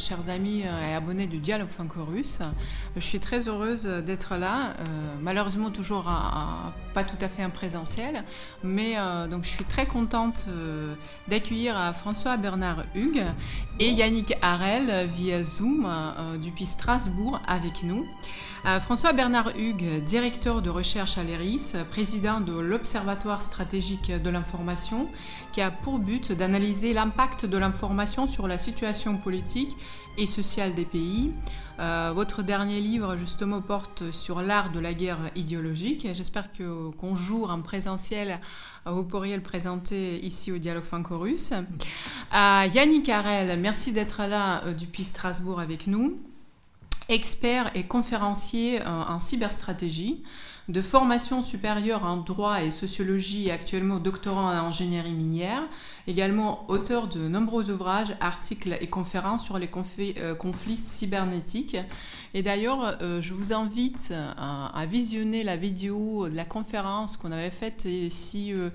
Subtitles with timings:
[0.00, 2.38] Chers amis euh, et abonnés du Dialogue franco-russe.
[2.96, 4.74] Je suis très heureuse d'être là.
[4.80, 4.84] euh,
[5.20, 8.24] malheureusement, toujours à- pas tout à fait en présentiel,
[8.62, 10.94] mais euh, donc je suis très contente euh,
[11.28, 13.24] d'accueillir euh, François Bernard Hugues
[13.78, 15.88] et Yannick Harel via Zoom
[16.44, 18.06] depuis Strasbourg avec nous.
[18.80, 25.08] François Bernard Hugues, directeur de recherche à l'ERIS, président de l'Observatoire stratégique de l'information,
[25.52, 29.78] qui a pour but d'analyser l'impact de l'information sur la situation politique
[30.18, 31.32] et sociale des pays.
[31.80, 36.06] Euh, votre dernier livre, justement, porte sur l'art de la guerre idéologique.
[36.12, 38.38] J'espère que, qu'un jour, en présentiel,
[38.84, 41.52] vous pourriez le présenter ici au Dialogue franco-russe.
[41.52, 46.18] Euh, Yannick Harel, merci d'être là euh, depuis Strasbourg avec nous
[47.08, 50.22] expert et conférencier en cyberstratégie,
[50.68, 55.62] de formation supérieure en droit et sociologie et actuellement doctorant en ingénierie minière,
[56.06, 61.76] également auteur de nombreux ouvrages, articles et conférences sur les conflits, euh, conflits cybernétiques.
[62.32, 67.32] Et d'ailleurs, euh, je vous invite euh, à, visionner la vidéo de la conférence qu'on
[67.32, 68.70] avait faite ici euh,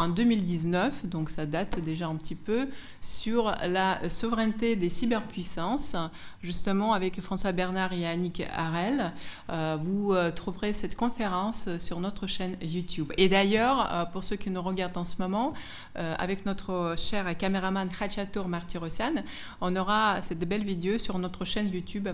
[0.00, 2.68] en 2019, donc ça date déjà un petit peu,
[3.02, 5.94] sur la souveraineté des cyberpuissances,
[6.42, 9.12] justement avec François Bernard et Annick Harel.
[9.50, 13.12] Euh, vous euh, trouverez cette conférence sur notre chaîne YouTube.
[13.18, 15.52] Et d'ailleurs, euh, pour ceux qui nous regardent en ce moment,
[15.94, 19.22] avec notre cher caméraman Khachatur Martirosyan,
[19.60, 22.08] on aura cette belle vidéo sur notre chaîne YouTube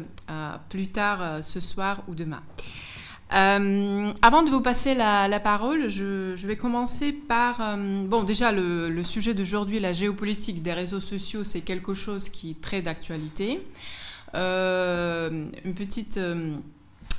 [0.69, 2.43] plus tard ce soir ou demain.
[3.33, 7.61] Euh, avant de vous passer la, parole, je, vais commencer par...
[7.61, 12.51] Euh, bon, déjà, le, sujet d'aujourd'hui, la géopolitique des réseaux sociaux, c'est quelque chose qui
[12.51, 13.67] est très d'actualité.
[14.35, 16.21] Euh, une petite...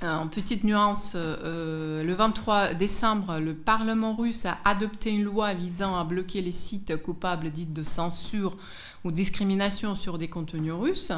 [0.04, 6.04] En petite nuance, le 23 décembre, le Parlement russe a adopté une loi visant à
[6.04, 8.58] bloquer les sites coupables dits de censure
[9.04, 11.12] ou discrimination sur des contenus russes.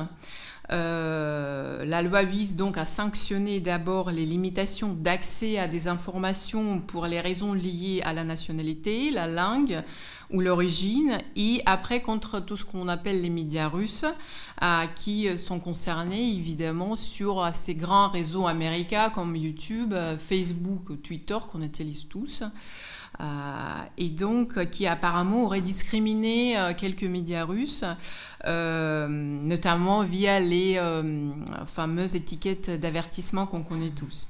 [0.72, 7.07] Euh, la loi vise donc à sanctionner d'abord les limitations d'accès à des informations pour
[7.07, 9.81] les raisons liées à la nationalité, la langue
[10.31, 14.06] ou l'origine, et après contre tout ce qu'on appelle les médias russes,
[14.62, 21.63] euh, qui sont concernés évidemment sur ces grands réseaux américains comme YouTube, Facebook, Twitter qu'on
[21.63, 22.44] utilise tous.
[23.22, 23.24] Euh,
[23.97, 27.84] et donc qui apparemment aurait discriminé euh, quelques médias russes,
[28.46, 31.28] euh, notamment via les euh,
[31.66, 34.28] fameuses étiquettes d'avertissement qu'on connaît tous.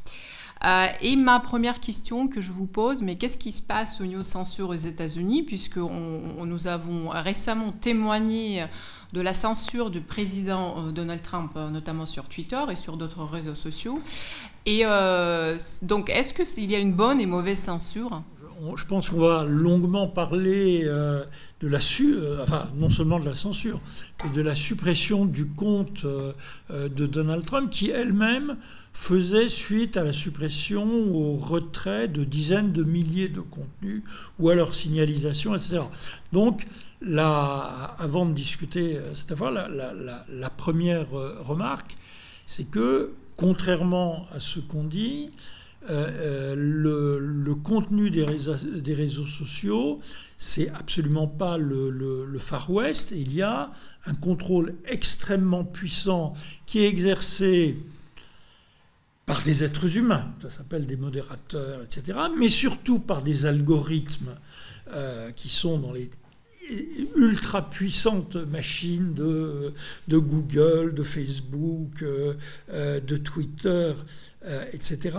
[0.65, 4.05] Euh, et ma première question que je vous pose, mais qu'est-ce qui se passe au
[4.05, 8.65] niveau de censure aux États-Unis, puisque nous avons récemment témoigné
[9.13, 13.55] de la censure du président euh, Donald Trump, notamment sur Twitter et sur d'autres réseaux
[13.55, 14.01] sociaux.
[14.65, 18.23] Et euh, donc, est-ce qu'il y a une bonne et mauvaise censure?
[18.75, 21.23] Je pense qu'on va longuement parler euh,
[21.61, 23.79] de la su euh, enfin non seulement de la censure,
[24.33, 26.33] de la suppression du compte euh,
[26.69, 28.57] de Donald Trump, qui elle-même
[28.93, 34.03] faisait suite à la suppression ou au retrait de dizaines de milliers de contenus
[34.39, 35.81] ou à leur signalisation, etc.
[36.33, 36.65] Donc,
[37.15, 41.95] avant de discuter cette affaire, la première remarque,
[42.45, 45.29] c'est que, contrairement à ce qu'on dit,
[45.89, 49.99] euh, le, le, contenu des réseaux, des réseaux sociaux,
[50.37, 53.11] c'est absolument pas le, Far West.
[53.11, 53.71] Il y a
[54.05, 56.33] un contrôle extrêmement puissant
[56.65, 57.75] qui est exercé
[59.25, 64.35] par des êtres humains, ça s'appelle des modérateurs, etc., mais surtout par des algorithmes
[64.93, 66.09] euh, qui sont dans les
[67.15, 69.73] ultra puissantes machines de,
[70.09, 73.93] Google, de Facebook, euh, de Twitter,
[74.45, 75.17] euh, etc.,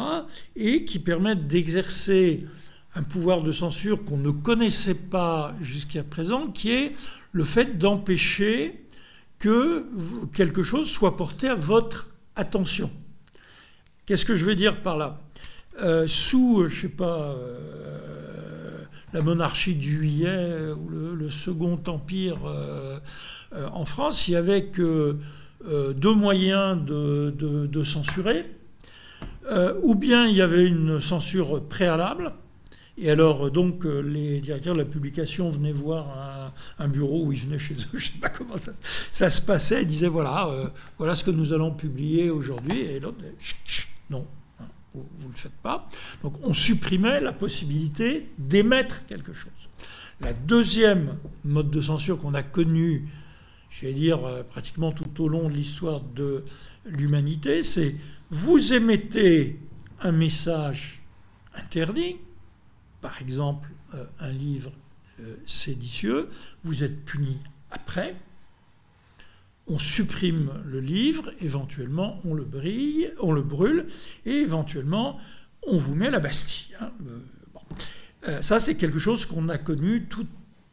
[0.56, 2.46] et qui permettent d'exercer
[2.94, 6.92] un pouvoir de censure qu'on ne connaissait pas jusqu'à présent, qui est
[7.32, 8.84] le fait d'empêcher
[9.38, 9.86] que
[10.32, 12.90] quelque chose soit porté à votre attention.
[14.06, 15.20] Qu'est-ce que je veux dire par là?
[15.82, 22.98] Euh, Sous, je sais pas, euh, la monarchie du Juillet ou le, Second Empire euh,
[23.72, 25.16] en France, il y avait que
[25.62, 28.46] deux moyens de censurer
[29.50, 32.32] euh, ou bien il y avait une censure préalable,
[32.96, 37.58] et alors donc les directeurs de la publication venaient voir un, bureau où ils venaient
[37.58, 40.68] chez eux, je ne sais pas comment ça, se passait, ils disaient voilà, euh,
[40.98, 43.18] voilà ce que nous allons publier aujourd'hui, et l'autre
[44.10, 44.26] non,
[44.60, 45.88] hein, vous ne le faites pas.
[46.22, 49.68] Donc on supprimait la possibilité d'émettre quelque chose.
[50.20, 53.08] La deuxième mode de censure qu'on a connu,
[53.70, 54.20] je vais dire
[54.50, 56.44] pratiquement tout au long de l'histoire de
[56.84, 57.96] l'humanité, c'est
[58.30, 59.58] vous émettez
[60.00, 61.02] un message
[61.54, 62.16] interdit,
[63.00, 64.72] par exemple euh, un livre
[65.20, 66.28] euh, séditieux,
[66.62, 67.38] vous êtes puni
[67.70, 68.16] après.
[69.66, 73.86] on supprime le livre, éventuellement on le brille, on le brûle,
[74.24, 75.18] et éventuellement
[75.66, 76.74] on vous met à la Bastille.
[76.80, 76.92] Hein.
[78.28, 80.26] Euh, ça, c'est quelque chose qu'on a connu tout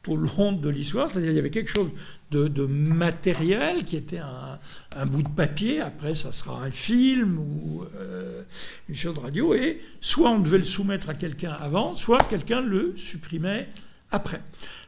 [0.09, 1.89] au long de l'histoire, c'est-à-dire il y avait quelque chose
[2.31, 8.43] de, matériel qui était un, bout de papier, après ça sera un film ou euh,
[8.89, 12.61] une chose de radio, et soit on devait le soumettre à quelqu'un avant, soit quelqu'un
[12.61, 13.69] le supprimait
[14.11, 14.41] après.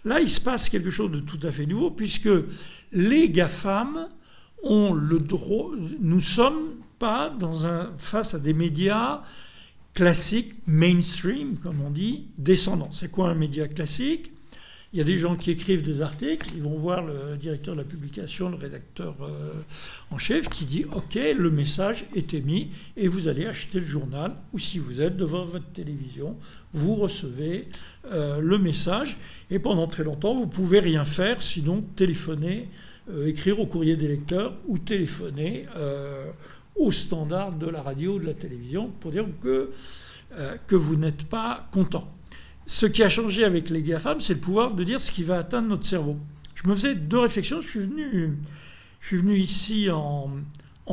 [0.06, 2.30] Là, il se passe quelque chose de tout à fait nouveau, puisque
[2.92, 4.08] les GAFAM
[4.64, 9.24] ont le droit, nous ne sommes pas dans un, face à des médias
[9.94, 12.92] classiques, mainstream, comme on dit, descendants.
[12.92, 14.32] C'est quoi un média classique?
[14.92, 17.80] Il y a des gens qui écrivent des articles, ils vont voir le directeur de
[17.82, 19.52] la publication, le rédacteur euh,
[20.10, 24.34] en chef, qui dit OK, le message est émis et vous allez acheter le journal,
[24.52, 26.38] ou si vous êtes devant votre télévision,
[26.74, 27.68] vous recevez
[28.12, 29.18] euh, le message.
[29.52, 32.68] Et pendant très longtemps, vous ne pouvez rien faire, sinon téléphoner,
[33.12, 35.66] euh, écrire au courrier des lecteurs ou téléphoner
[36.76, 39.70] au standard de la radio ou de la télévision pour dire que,
[40.66, 42.08] que vous n'êtes pas content.
[42.70, 45.40] Ce qui a changé avec les GAFAM, c'est le pouvoir de dire ce qui va
[45.40, 46.18] atteindre notre cerveau.
[46.54, 47.62] Je me faisais deux réflexions.
[47.62, 48.38] Je suis venu,
[49.02, 50.30] je suis venu ici en,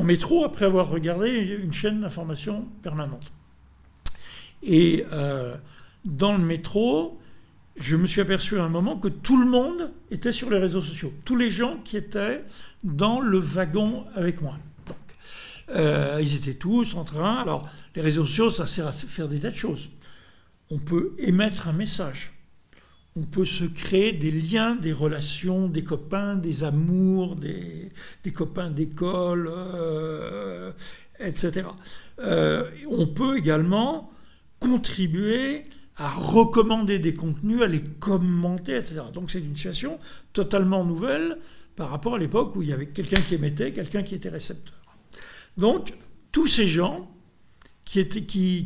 [0.03, 3.31] métro après avoir regardé une chaîne d'information permanente.
[4.63, 5.55] Et euh,
[6.07, 7.21] dans le métro,
[7.79, 10.83] je me suis aperçu à un moment que tout le monde était sur les réseaux
[10.83, 11.13] sociaux.
[11.27, 12.43] Tous les gens qui étaient
[12.85, 14.57] dans le wagon avec moi.
[15.69, 17.35] Euh, ils étaient tous en train.
[17.35, 19.91] Alors, les réseaux sociaux, ça sert à faire des tas de choses
[20.71, 22.33] on peut émettre un message.
[23.17, 27.91] On peut se créer des liens, des relations, des copains, des amours, des,
[28.35, 30.71] copains d'école, euh,
[31.19, 31.67] etc.
[32.19, 34.11] Euh, on peut également
[34.61, 35.65] contribuer
[35.97, 39.01] à recommander des contenus, à les commenter, etc.
[39.15, 39.99] Donc c'est une situation
[40.35, 41.39] totalement nouvelle
[41.75, 44.77] par rapport à l'époque où il y avait quelqu'un qui émettait, quelqu'un qui était récepteur.
[45.57, 45.95] Donc
[46.33, 47.11] tous ces gens
[47.87, 48.07] qui,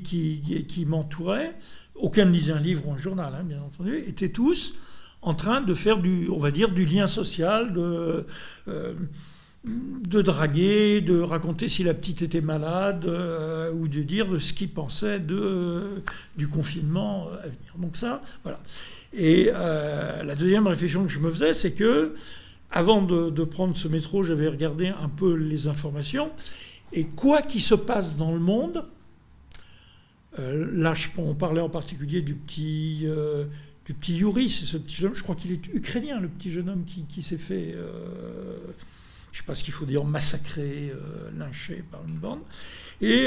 [0.02, 1.54] qui m'entouraient
[2.00, 4.74] aucun ne lisait un livre ou un journal, hein, bien entendu, étaient tous
[5.22, 8.26] en train de faire du, on va dire, du lien social, de,
[8.68, 8.94] euh,
[10.04, 14.70] draguer, de raconter si la petite était malade, euh, ou de dire de ce qu'ils
[14.70, 16.02] pensaient de,
[16.36, 17.74] du confinement à venir.
[17.78, 18.60] Donc ça, voilà.
[19.12, 22.14] Et euh, la deuxième réflexion que je me faisais, c'est que
[22.70, 26.30] avant de, de prendre ce métro, j'avais regardé un peu les informations,
[26.92, 28.84] et quoi qu'il se passe dans le monde,
[30.38, 33.46] euh, là, on parlait en particulier du petit, euh,
[33.84, 36.84] du petit Yuri, ce petit jeune, je crois qu'il est ukrainien, le petit jeune homme
[36.84, 38.58] qui, s'est fait, euh,
[39.32, 40.92] je ne sais pas ce qu'il faut dire, massacrer,
[41.36, 42.40] lyncher par une bande.
[43.00, 43.26] Et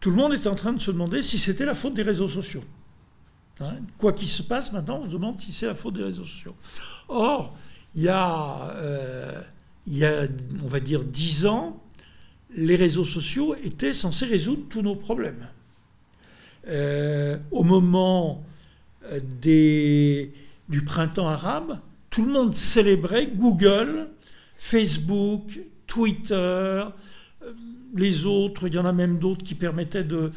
[0.00, 2.28] tout le monde est en train de se demander si c'était la faute des réseaux
[2.28, 2.64] sociaux.
[3.60, 6.24] Hein, quoi qu'il se passe maintenant, on se demande si c'est la faute des réseaux
[6.24, 6.56] sociaux.
[7.08, 7.56] Or,
[7.94, 9.44] il y a,
[9.86, 10.26] il y a
[10.62, 11.82] on va dire, dix ans,
[12.54, 15.48] les réseaux sociaux étaient censés résoudre tous nos problèmes.
[16.68, 18.44] Euh, au moment
[19.10, 19.18] euh,
[20.68, 21.80] du printemps arabe,
[22.10, 24.08] tout le monde célébrait Google,
[24.56, 26.90] Facebook, Twitter, euh,
[27.96, 30.30] les autres, il y en a même d'autres qui permettaient de,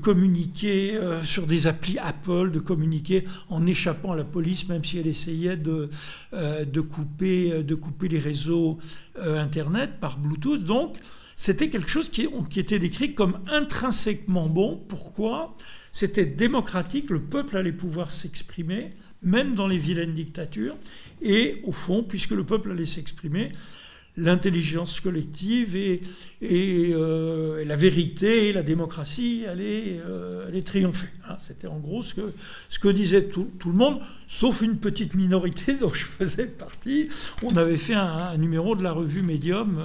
[0.00, 5.08] communiquer sur des applis Apple, de communiquer en échappant à la police, même si elle
[5.08, 5.90] essayait de,
[6.32, 8.78] de, couper, de couper les réseaux
[9.20, 10.64] Internet par Bluetooth.
[10.64, 10.96] Donc,
[11.36, 14.82] c'était quelque chose qui, était décrit comme intrinsèquement bon.
[14.88, 15.56] Pourquoi?
[15.90, 18.90] C'était démocratique, le peuple allait pouvoir s'exprimer,
[19.22, 20.76] même dans les vilaines dictatures.
[21.20, 23.52] Et au fond, puisque le peuple allait s'exprimer,
[24.16, 26.02] l'intelligence collective et,
[26.42, 31.08] euh, la vérité et la démocratie allaient, euh, triompher.
[31.28, 35.92] Hein, c'était en gros ce que, disait tout, le monde, sauf une petite minorité dont
[35.92, 37.08] je faisais partie.
[37.42, 39.80] On avait fait un, numéro de la revue Medium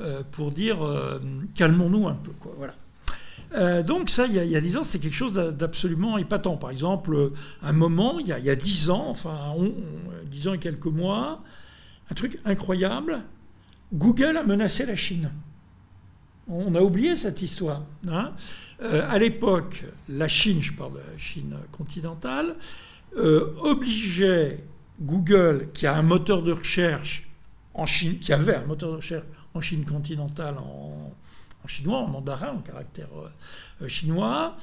[0.00, 0.78] euh, pour dire
[1.54, 2.32] calmons-nous un peu.
[2.40, 3.82] Quoi, voilà.
[3.82, 6.56] donc ça, il y a dix ans, c'était quelque chose d'absolument épatant.
[6.56, 9.54] Par exemple, un moment, il y a dix ans, enfin
[10.26, 11.40] dix ans et quelques mois,
[12.10, 13.22] un truc incroyable,
[13.92, 15.32] Google a menacé la Chine.
[16.48, 17.84] On a oublié cette histoire.
[18.08, 18.32] Hein.
[18.82, 22.56] Euh, à l'époque, la Chine, je parle de la Chine continentale,
[23.16, 24.64] euh, obligeait
[25.00, 27.28] Google, qui a un moteur de recherche
[27.74, 31.12] en Chine, qui avait un moteur de recherche en Chine continentale, en,
[31.66, 33.08] chinois, en mandarin, en caractère
[33.82, 34.56] euh, chinois,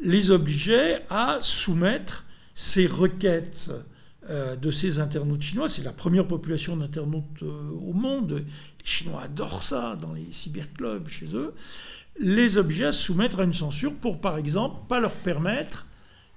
[0.00, 3.70] les obligeait à soumettre ces requêtes
[4.28, 5.68] de ces internautes chinois.
[5.68, 8.44] C'est la première population d'internautes au monde.
[8.80, 11.54] Les Chinois adorent ça dans les cyberclubs chez eux.
[12.18, 15.86] Les objets à soumettre à une censure pour, par exemple, pas leur permettre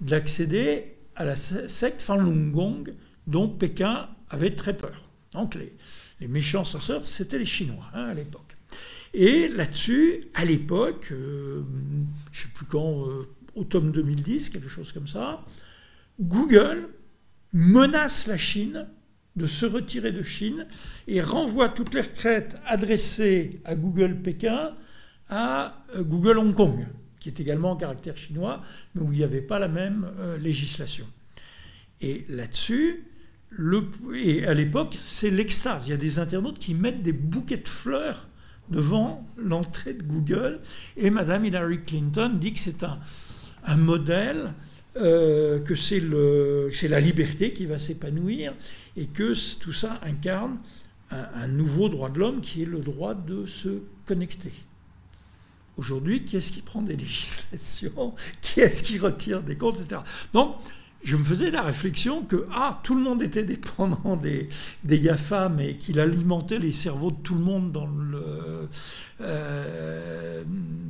[0.01, 2.83] d'accéder à la secte Falun Gong
[3.27, 5.09] dont Pékin avait très peur.
[5.31, 5.75] Donc les,
[6.19, 8.55] les méchants censeurs, c'était les Chinois hein, à l'époque.
[9.13, 13.05] Et là-dessus, à l'époque, je ne sais plus quand,
[13.55, 15.45] automne 2010, quelque chose comme ça,
[16.19, 16.89] Google
[17.51, 18.87] menace la Chine
[19.35, 20.67] de se retirer de Chine
[21.07, 24.71] et renvoie toutes les retraites adressées à Google Pékin
[25.29, 26.85] à euh, Google Hong Kong,
[27.19, 28.61] qui est également en caractère chinois,
[28.93, 31.05] mais où il n'y avait pas la même euh, législation.
[32.01, 33.05] Et là-dessus,
[34.15, 35.87] et à l'époque, c'est l'extase.
[35.87, 38.27] Il y a des internautes qui mettent des bouquets de fleurs
[38.69, 40.59] devant l'entrée de Google,
[40.97, 42.99] et Madame Hillary Clinton dit que c'est un,
[43.65, 44.53] un modèle
[44.95, 45.99] euh, que c'est
[46.87, 48.53] la liberté qui va s'épanouir
[48.95, 50.57] et que tout ça incarne
[51.11, 54.51] un, nouveau droit de l'homme qui est le droit de se connecter.
[55.77, 58.13] Aujourd'hui, qui est-ce qui prend des législations?
[58.41, 60.01] Qui est-ce qui retire des comptes, etc.
[60.33, 60.55] Donc,
[61.03, 64.47] je me faisais la réflexion que ah, tout le monde était dépendant des,
[64.83, 68.69] des GAFAM et qu'il alimentait les cerveaux de tout le monde dans le,
[69.19, 70.43] euh,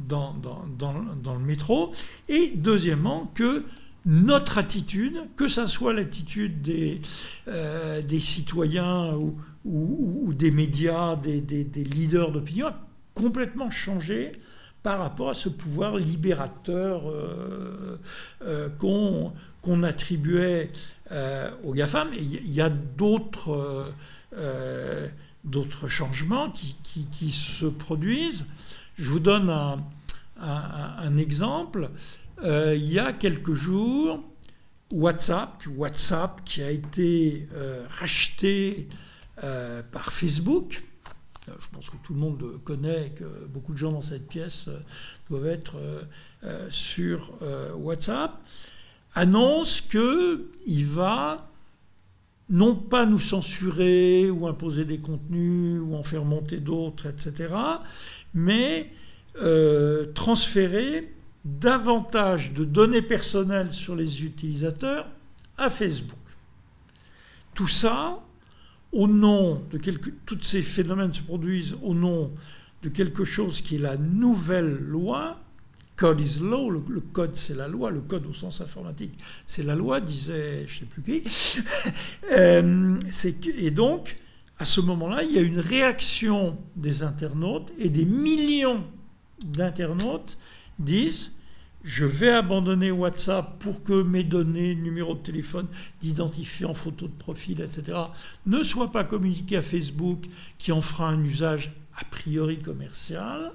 [0.08, 0.68] dans, dans,
[1.16, 1.94] dans, le métro.
[2.30, 3.66] Et deuxièmement, que
[4.06, 7.00] notre attitude, que ce soit l'attitude des,
[7.48, 9.18] euh, citoyens
[9.66, 11.42] ou, des médias, des,
[11.76, 12.78] leaders d'opinion, a
[13.14, 14.34] complètement changé
[14.82, 17.98] par rapport à ce pouvoir libérateur euh,
[18.46, 20.72] euh, qu'on attribuait
[21.64, 22.10] aux GAFAM.
[22.14, 23.94] Il y a d'autres
[25.88, 28.46] changements qui, se produisent.
[28.98, 29.50] Je vous donne
[30.40, 31.90] un exemple.
[32.44, 34.22] Euh, il y a quelques jours,
[34.92, 38.90] WhatsApp, WhatsApp qui a été euh, racheté
[39.44, 40.84] euh, par Facebook.
[41.48, 44.70] Je pense que tout le monde connaît, que beaucoup de gens dans cette pièce
[45.30, 45.76] doivent être
[46.70, 47.34] sur
[47.76, 48.32] WhatsApp,
[49.14, 51.50] annonce qu'il va
[52.50, 57.54] non pas nous censurer ou imposer des contenus ou en faire monter d'autres, etc.,
[58.34, 58.90] mais
[60.14, 61.14] transférer
[61.46, 65.08] davantage de données personnelles sur les utilisateurs
[65.58, 66.20] à Facebook.
[67.54, 68.20] Tout ça,
[68.92, 72.32] au nom de quelque, tous ces phénomènes se produisent au nom
[72.82, 75.40] de quelque chose qui est la nouvelle loi.
[75.96, 79.14] Code is law, le, code c'est la loi, le code au sens informatique
[79.46, 81.24] c'est la loi, disait je ne sais plus qui.
[82.32, 82.98] Euh,
[83.58, 84.18] et donc,
[84.58, 88.84] à ce moment-là, il y a une réaction des internautes et des millions
[89.46, 90.38] d'internautes
[90.80, 91.34] disent
[91.84, 95.68] je vais abandonner WhatsApp pour que mes données, numéro de téléphone,
[96.02, 97.98] d'identifiant, photo de profil, etc.,
[98.46, 100.26] ne soient pas communiquées à Facebook,
[100.58, 103.52] qui en fera un usage a priori commercial.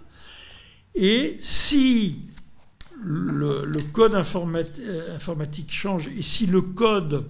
[0.95, 2.27] Et si
[3.01, 7.25] le, code euh, informatique change et si le code,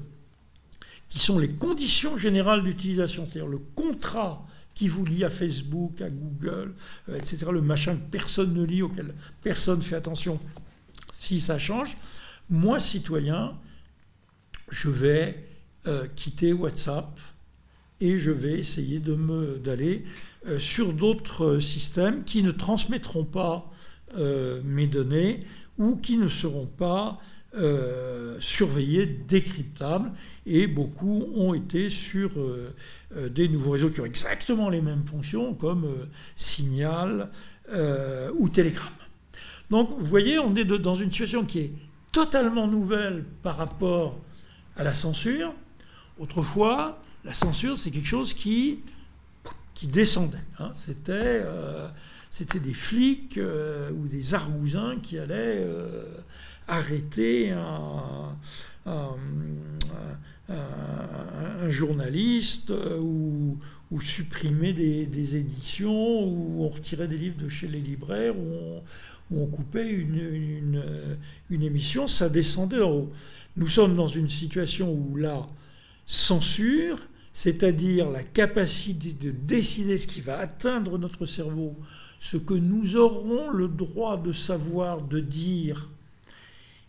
[1.08, 4.44] qui sont les conditions générales d'utilisation, c'est-à-dire le contrat
[4.78, 6.72] qui vous lie à Facebook, à Google,
[7.08, 10.38] euh, etc., le machin que personne ne lit, auquel personne fait attention,
[11.10, 11.96] si ça change,
[12.48, 13.58] moi, citoyen,
[14.68, 15.48] je vais
[15.88, 17.18] euh, quitter WhatsApp
[18.00, 20.04] et je vais essayer d'aller
[20.46, 23.68] euh, sur d'autres systèmes qui ne transmettront pas
[24.64, 25.40] mes données
[25.76, 27.20] ou qui ne seront pas
[28.40, 30.12] surveillés, décryptables,
[30.46, 32.30] et beaucoup ont été sur
[33.10, 37.30] des nouveaux réseaux qui ont exactement les mêmes fonctions, comme Signal
[38.38, 38.92] ou Telegram.
[39.70, 41.72] Donc vous voyez, on est dans une situation qui est
[42.12, 44.18] totalement nouvelle par rapport
[44.76, 45.52] à la censure.
[46.18, 48.80] Autrefois, la censure, c'est quelque chose qui,
[49.82, 50.38] descendait.
[50.58, 50.72] Hein.
[51.08, 51.88] Euh,
[52.30, 56.04] c'était, des flics euh, ou des argousins qui allaient euh,
[56.68, 58.36] arrêter un,
[61.68, 63.58] journaliste ou,
[64.00, 68.80] supprimer des, éditions ou on retirait des livres de chez les libraires ou
[69.34, 70.82] on, coupait une,
[71.50, 73.12] émission, ça descendait en haut.
[73.56, 75.46] Nous sommes dans une situation où la
[76.06, 76.98] censure,
[77.32, 81.76] c'est-à-dire la capacité de décider ce qui va atteindre notre cerveau,
[82.20, 85.88] ce que nous aurons le droit de savoir, de dire,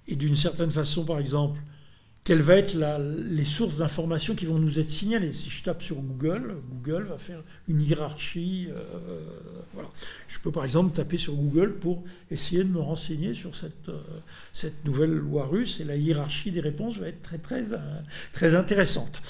[0.10, 1.60] et d'une certaine façon, par exemple,
[2.24, 2.76] quelles vont être
[3.08, 5.32] les sources d'informations qui vont nous être signalées?
[5.32, 8.68] Si je tape sur Google, Google va faire une hiérarchie.
[8.70, 9.22] Euh,
[9.74, 9.90] voilà.
[10.28, 14.02] Je peux par exemple taper sur Google pour essayer de me renseigner sur cette, euh,
[14.52, 17.78] cette nouvelle loi russe et la hiérarchie des réponses va être très très, euh,
[18.34, 19.22] très intéressante.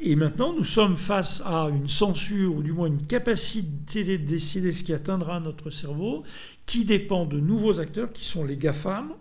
[0.00, 4.72] Et maintenant, nous sommes face à une censure, ou du moins une capacité de décider
[4.72, 6.24] ce qui atteindra notre cerveau,
[6.66, 9.12] qui dépend de nouveaux acteurs qui sont les GAFAM,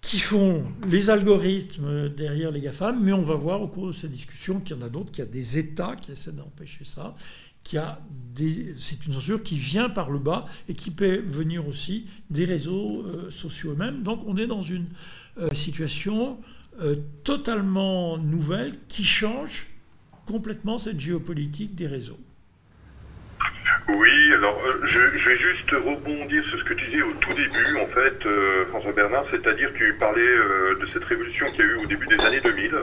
[0.00, 4.12] qui font les algorithmes derrière les GAFAM, mais on va voir au cours de cette
[4.12, 7.14] discussion qu'il y en a d'autres, qu'il y a des États qui essaient d'empêcher ça,
[7.64, 8.00] qu'il a
[8.78, 13.02] c'est une censure qui vient par le bas et qui peut venir aussi des réseaux
[13.06, 14.02] euh, sociaux eux-mêmes.
[14.02, 14.86] Donc on est dans une
[15.38, 16.38] euh, situation
[16.82, 19.66] euh, totalement nouvelle qui change
[20.26, 22.18] complètement cette géopolitique des réseaux.
[23.88, 27.78] Oui, alors euh, je, vais juste rebondir sur ce que tu disais au tout début,
[27.80, 30.36] en fait, euh, François Bernard, c'est-à-dire tu parlais
[30.78, 32.74] de cette révolution qu'il y a eu au début des années 2000.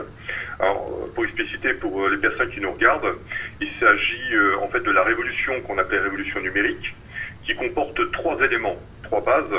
[0.59, 3.15] Alors, pour expliciter pour les personnes qui nous regardent,
[3.62, 6.95] il s'agit en fait de la révolution qu'on appelait révolution numérique,
[7.43, 9.55] qui comporte trois éléments, trois bases.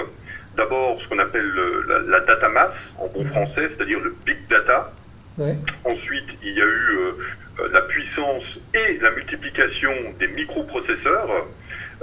[0.57, 1.51] D'abord, ce qu'on appelle
[1.89, 4.93] la, la, data mass, en bon français, c'est-à-dire le big data.
[5.37, 5.57] Ouais.
[5.85, 11.47] Ensuite, il y a eu euh, la puissance et la multiplication des microprocesseurs.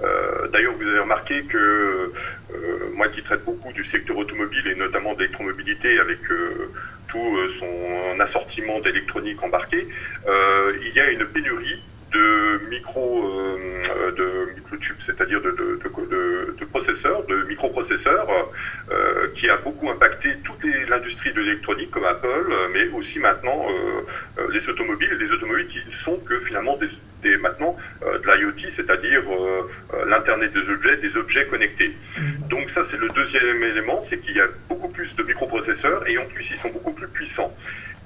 [0.04, 4.76] Euh, D'ailleurs, vous avez remarqué que euh, moi qui traite beaucoup du secteur automobile et
[4.76, 6.20] notamment d'électromobilité avec
[7.08, 9.88] tout son assortiment d'électronique embarqué,
[10.26, 11.82] il y a une pénurie
[12.12, 18.28] de micro euh, de microchips, c'est-à-dire de, de, de, de, processeurs, de microprocesseurs,
[18.92, 24.48] euh, qui a beaucoup impacté toute l'industrie de l'électronique comme Apple, mais aussi maintenant euh,
[24.52, 26.90] les automobiles, les automobiles qui sont que finalement des,
[27.24, 29.24] des maintenant de l'IoT, c'est-à-dire
[30.08, 31.96] l'internet des objets, des objets connectés.
[32.18, 32.48] Mm.
[32.50, 36.18] Donc ça c'est le deuxième élément, c'est qu'il y a beaucoup plus de microprocesseurs et
[36.18, 37.56] en plus ils sont beaucoup plus puissants.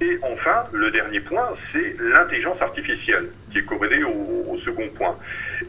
[0.02, 5.18] Et enfin, le dernier point, c'est l'intelligence artificielle, qui est corrélée au, second point.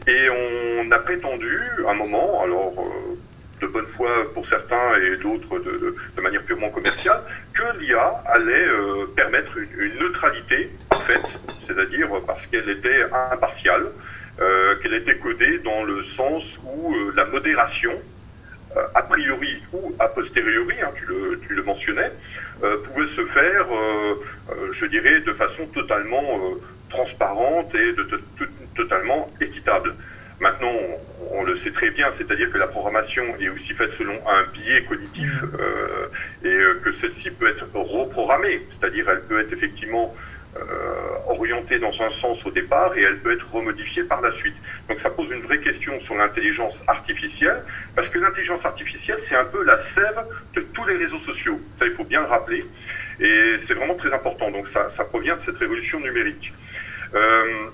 [0.07, 3.17] Et on a prétendu, à un moment, alors euh,
[3.61, 7.21] de bonne foi pour certains et d'autres de, manière purement commerciale,
[7.53, 11.29] que l'IA allait euh, permettre une, neutralité parfaite,
[11.65, 13.87] c'est-à-dire parce qu'elle était impartiale,
[14.39, 17.93] euh, qu'elle était codée dans le sens où la modération
[18.93, 22.11] a priori ou a posteriori, hein, tu, le, tu, le, mentionnais,
[22.63, 26.41] euh, pouvait se faire, euh, je dirais, de façon totalement
[26.89, 28.07] transparente et de,
[28.75, 29.95] totalement équitable.
[30.39, 30.73] Maintenant,
[31.31, 34.83] on, le sait très bien, c'est-à-dire que la programmation est aussi faite selon un biais
[34.83, 36.45] cognitif mmh.
[36.45, 40.17] et que celle-ci peut être reprogrammée, c'est-à-dire elle peut être effectivement euh,
[41.27, 44.55] orientée dans un sens au départ et elle peut être remodifiée par la suite.
[44.87, 47.63] Donc ça pose une vraie question sur l'intelligence artificielle,
[47.95, 50.19] parce que l'intelligence artificielle, c'est un peu la sève
[50.53, 51.59] de tous les réseaux sociaux.
[51.79, 52.65] Ça, il faut bien le rappeler.
[53.19, 54.51] Et c'est vraiment très important.
[54.51, 56.53] Donc ça, ça provient de cette révolution numérique.
[57.13, 57.69] Euh,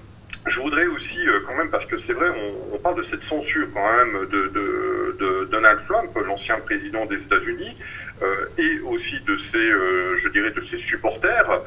[0.45, 2.29] je voudrais aussi, euh, quand même, parce que c'est vrai,
[2.71, 7.77] on, parle de cette censure quand même de, Donald Trump, l'ancien président des États-Unis,
[8.21, 11.61] euh, et aussi de ses, euh, je dirais, de ses supporters.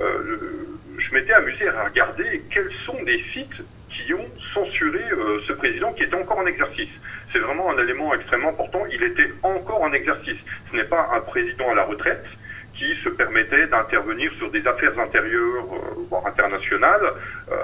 [0.00, 5.52] Euh, je m'étais amusé à regarder quels sont les sites qui ont censuré euh, ce
[5.52, 7.00] président qui était encore en exercice.
[7.26, 8.86] C'est vraiment un élément extrêmement important.
[8.86, 10.44] Il était encore en exercice.
[10.64, 12.38] Ce n'est pas un président à la retraite
[12.74, 17.12] qui se permettait d'intervenir sur des affaires intérieures, euh, voire internationales,
[17.50, 17.56] euh,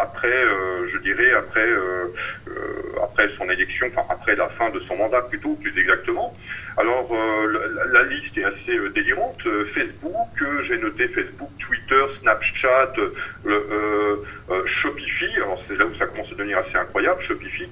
[0.00, 1.68] après, euh, je dirais, après,
[3.02, 6.36] après son élection, enfin après la fin de son mandat plutôt, plus exactement.
[6.76, 9.42] Alors, la, la, liste est assez délirante.
[9.66, 12.94] Facebook, j'ai noté Facebook, Twitter, Snapchat,
[14.64, 15.36] Shopify.
[15.36, 17.20] Alors c'est là où ça commence à devenir assez incroyable.
[17.20, 17.68] Shopify,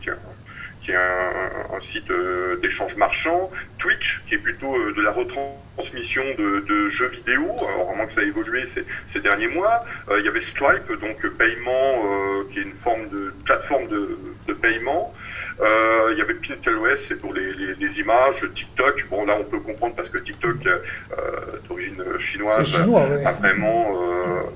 [0.82, 6.22] qui est un, site euh, d'échange marchand, Twitch, qui est plutôt euh, de la retransmission
[6.38, 8.64] de, jeux vidéo, alors vraiment que ça a évolué
[9.06, 9.84] ces, derniers mois.
[10.08, 12.02] Euh, il y avait Stripe, donc paiement,
[12.50, 15.14] qui est une forme de plateforme de, paiement.
[15.60, 19.06] il y avait Pinterest, c'est pour les, images, TikTok.
[19.10, 20.56] Bon, là, on peut comprendre parce que TikTok,
[21.68, 24.52] d'origine chinoise, chinois, a vraiment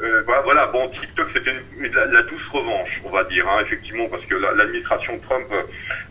[0.00, 1.54] euh, voilà, bon, TikTok, c'était
[1.92, 5.62] la, douce revanche, on va dire, hein, effectivement, parce que l'administration Trump euh,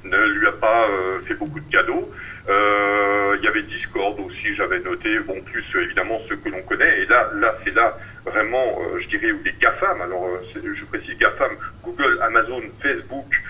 [0.03, 2.11] ne lui a pas euh, fait beaucoup de cadeaux.
[2.49, 7.01] Il y avait Discord aussi, j'avais noté, bon, plus évidemment ceux que l'on connaît.
[7.01, 11.51] Et là, là, c'est là vraiment, je dirais, où les GAFAM, alors je précise GAFAM,
[11.83, 13.41] Google, Amazon, Facebook,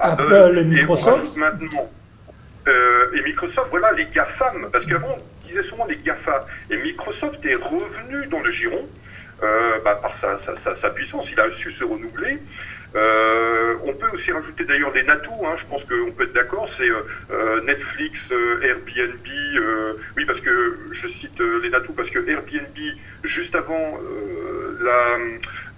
[0.00, 1.36] Apple, Apple, et Microsoft.
[1.36, 1.90] maintenant
[2.66, 5.18] et Microsoft, voilà les GAFAM, parce qu'avant
[5.62, 6.46] souvent les GAFA.
[6.70, 8.88] Et Microsoft est revenu dans le giron
[9.42, 11.30] euh, bah, par sa, sa, puissance.
[11.32, 12.38] Il a su se renouveler.
[12.94, 16.68] Euh, on peut aussi rajouter d'ailleurs les NATO, hein, je pense qu'on peut être d'accord,
[16.68, 16.90] c'est
[17.30, 18.32] euh, Netflix,
[18.62, 19.26] Airbnb,
[20.16, 22.76] oui parce que je cite les NATO parce que Airbnb,
[23.22, 24.00] juste avant
[24.80, 25.18] la,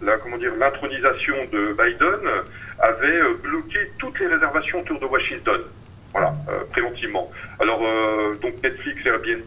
[0.00, 0.16] la,
[0.58, 2.30] l'intronisation de Biden,
[2.78, 5.60] avait bloqué toutes les réservations autour de Washington.
[6.12, 6.34] Voilà,
[6.70, 7.30] préventivement.
[7.58, 7.80] Alors,
[8.40, 9.42] donc Netflix, Airbnb,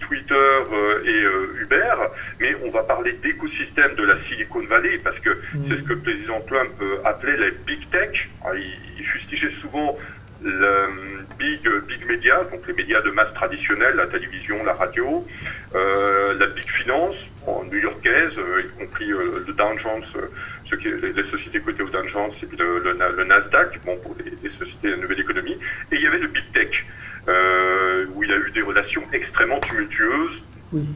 [0.00, 1.94] Twitter euh, et euh, Uber,
[2.40, 5.64] mais on va parler d'écosystème de la Silicon Valley parce que mm.
[5.64, 8.28] c'est ce que le président Trump euh, appelait les big tech.
[8.54, 9.96] Il, fustigeait souvent
[10.42, 15.26] le big, big media, donc les médias de masse traditionnels, la télévision, la radio,
[15.74, 17.30] euh, la big finance,
[17.70, 20.02] new-yorkaise, euh, y compris le Dow Jones,
[20.64, 24.48] ce qui les, sociétés cotées au Dow Jones, et puis le, Nasdaq, bon, pour les,
[24.48, 25.58] sociétés de la nouvelle économie,
[25.92, 26.86] et il y avait le big tech,
[28.14, 30.86] où il y a eu des relations extrêmement tumultueuses, oui,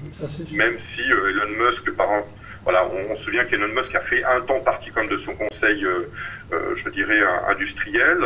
[0.52, 2.22] même si Elon Musk, par un,
[2.64, 5.84] voilà, on, se souvient qu'Elon Musk a fait un temps partie comme de son conseil,
[5.84, 6.10] euh,
[6.52, 8.18] euh, je dirais, industriel.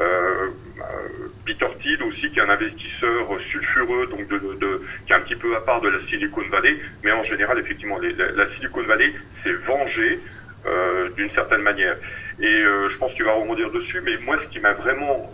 [0.00, 0.48] Euh,
[1.44, 5.54] Peter Thiel aussi, qui est un investisseur sulfureux, donc de, qui est un petit peu
[5.56, 10.20] à part de la Silicon Valley, mais en général, effectivement, la, Silicon Valley s'est vengée
[11.16, 11.96] d'une certaine manière.
[12.40, 15.30] Et je pense que tu vas rebondir dessus, mais moi, ce qui m'a vraiment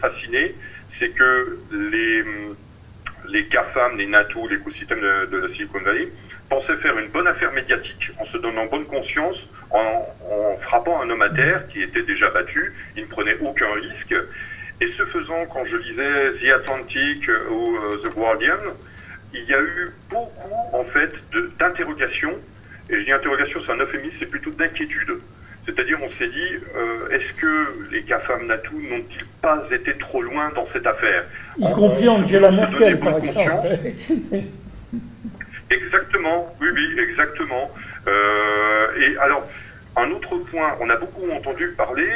[0.00, 0.54] fasciné,
[0.88, 2.24] c'est que les
[3.28, 6.08] les GAFAM, les NATO, l'écosystème de, la Silicon Valley,
[6.48, 10.06] pensaient faire une bonne affaire médiatique en se donnant bonne conscience, en,
[10.58, 14.14] frappant un homme à terre qui était déjà battu, il ne prenait aucun risque.
[14.80, 18.58] Et ce faisant, quand je lisais The Atlantic ou euh, The Guardian,
[19.32, 21.24] il y a eu beaucoup en fait
[21.58, 22.38] d'interrogations,
[22.90, 25.18] et je dis interrogation, c'est un euphémisme, c'est plutôt d'inquiétude.
[25.62, 30.50] C'est-à-dire, on s'est dit, euh, est-ce que les GAFAM Natou n'ont-ils pas été trop loin
[30.54, 31.24] dans cette affaire?
[31.58, 33.68] Y compris Angela Merkel, par exemple.
[35.74, 37.70] exactement, oui, oui, exactement.
[38.06, 39.48] Euh, et alors,
[39.96, 42.10] un autre point, on a beaucoup entendu parler,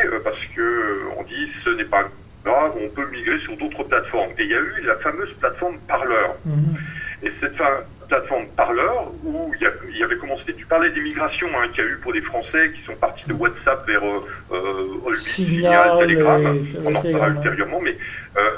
[0.00, 2.08] euh, parce que on dit ce n'est pas
[2.44, 4.30] grave, on peut migrer sur d'autres plateformes.
[4.38, 6.36] Et il y a eu la fameuse plateforme Parleur.
[6.44, 6.76] Mhm.
[7.22, 7.56] Et cette
[8.08, 11.96] plateforme Parleur, où il y, avait commencé, tu parlais d'immigration hein, qu'il y a eu
[11.96, 17.00] pour les Français qui sont partis de WhatsApp vers euh, euh Signal, Telegram, on en
[17.00, 17.96] reparlera ultérieurement, mais
[18.36, 18.50] euh,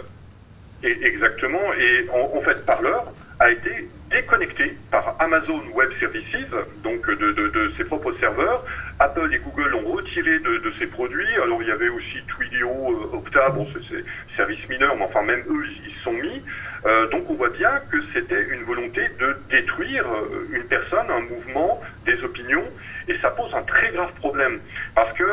[0.83, 7.68] et, exactement, et en, fait Parleur a été déconnecté par Amazon Web Services, donc de,
[7.68, 8.64] ses propres serveurs.
[8.98, 11.35] Apple et Google ont retiré de, ses produits.
[11.42, 15.44] Alors il y avait aussi Twilio, euh, Okta, bon c'est services mineurs, mais enfin même
[15.48, 16.42] eux ils se sont mis.
[16.87, 21.20] Euh, donc on voit bien que c'était une volonté de détruire euh, une personne, un
[21.20, 22.64] mouvement, des opinions,
[23.07, 24.61] et ça pose un très grave problème
[24.94, 25.24] parce que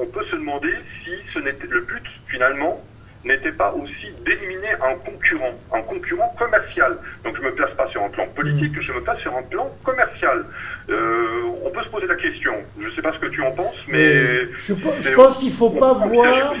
[0.00, 2.84] on peut se demander si ce n'était le but finalement
[3.24, 6.98] n'était pas aussi d'éliminer un concurrent, un concurrent commercial.
[7.24, 8.80] Donc je ne me place pas sur un plan politique, mm.
[8.80, 10.44] je me place sur un plan commercial.
[10.88, 13.52] Euh, on peut se poser la question, je ne sais pas ce que tu en
[13.52, 14.46] penses, mais...
[14.66, 16.54] Je, pense qu'il ne faut pas voir...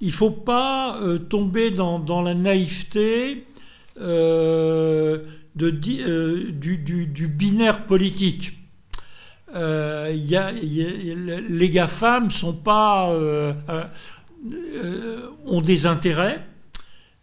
[0.00, 3.46] Il ne faut pas euh, tomber dans, la naïveté
[4.00, 5.18] euh,
[5.54, 8.58] de, du, du, binaire politique.
[9.54, 13.52] Y a, les GAFAM ne sont pas euh,
[15.46, 16.44] ont des intérêts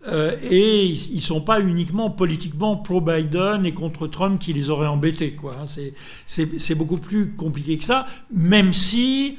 [0.07, 4.87] euh, et ils ne sont pas uniquement politiquement pro-Biden et contre Trump qui les aurait
[4.87, 5.33] embêtés.
[5.33, 5.55] Quoi.
[5.61, 5.65] Hein.
[6.25, 9.37] C'est beaucoup plus compliqué que ça, même si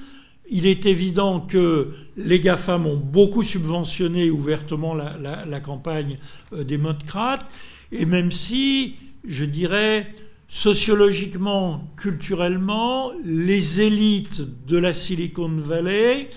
[0.49, 6.17] il est évident que les GAFAM ont beaucoup subventionné ouvertement la, campagne
[6.53, 7.45] euh, démocrate,
[7.91, 10.13] et même si, je dirais,
[10.49, 16.29] sociologiquement, culturellement, les élites de la Silicon Valley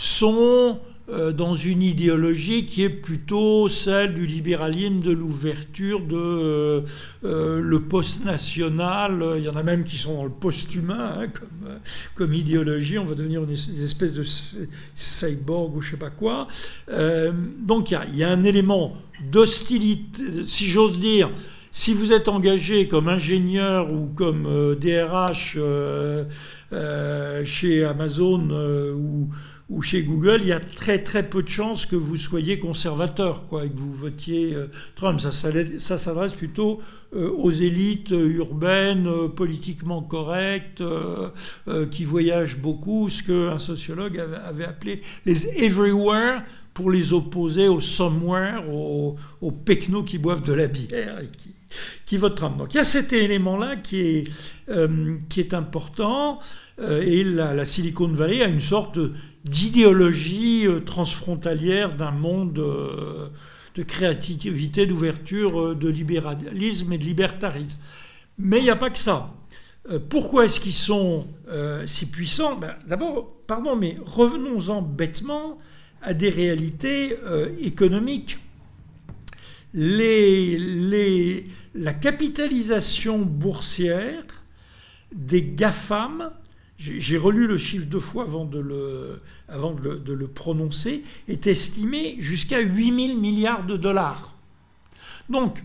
[0.00, 0.78] sont
[1.10, 6.80] euh, dans une idéologie qui est plutôt celle du libéralisme, de l'ouverture, de euh,
[7.24, 9.34] euh, le post-national.
[9.36, 11.68] Il y en a même qui sont dans le post-humain hein, comme,
[12.14, 12.98] comme, idéologie.
[12.98, 14.24] On va devenir une espèce de
[14.94, 16.48] cyborg ou je sais pas quoi.
[17.58, 18.96] donc il y, a, il y, a, un élément
[19.30, 21.30] d'hostilité, si j'ose dire.
[21.72, 25.58] Si vous êtes engagé comme ingénieur ou comme DRH
[27.44, 28.48] chez Amazon
[28.96, 29.28] ou
[29.70, 33.46] ou chez Google, il y a très très peu de chances que vous soyez conservateur,
[33.46, 35.20] quoi, et que vous votiez euh, Trump.
[35.20, 35.30] Ça,
[35.98, 36.80] s'adresse plutôt
[37.14, 40.82] euh, aux élites urbaines, euh, politiquement correctes,
[41.92, 46.42] qui voyagent beaucoup, ce qu'un sociologue avait, appelé les everywhere,
[46.74, 49.52] pour les opposer aux somewhere, aux, aux
[50.04, 51.50] qui boivent de la bière et qui,
[52.06, 52.56] qui votent Trump.
[52.56, 54.24] Donc il y a cet élément-là qui est,
[55.28, 56.38] qui est important,
[56.80, 59.12] et la, la Silicon Valley a une sorte de
[59.44, 63.28] d'idéologie euh, transfrontalière d'un monde euh,
[63.74, 67.78] de créativité, d'ouverture, euh, de libéralisme et de libertarisme.
[68.38, 69.34] Mais il n'y a pas que ça.
[70.08, 71.26] Pourquoi est-ce qu'ils sont
[71.86, 72.54] si puissants?
[72.56, 75.58] Ben, D'abord, pardon, mais revenons-en bêtement
[76.02, 77.16] à des réalités
[77.60, 78.38] économiques.
[79.74, 79.82] La
[81.94, 84.22] capitalisation boursière
[85.12, 86.30] des GAFAM
[86.80, 93.66] j'ai relu le chiffre deux fois avant de le, prononcer, est estimé jusqu'à 8000 milliards
[93.66, 94.34] de dollars.
[95.28, 95.62] Donc,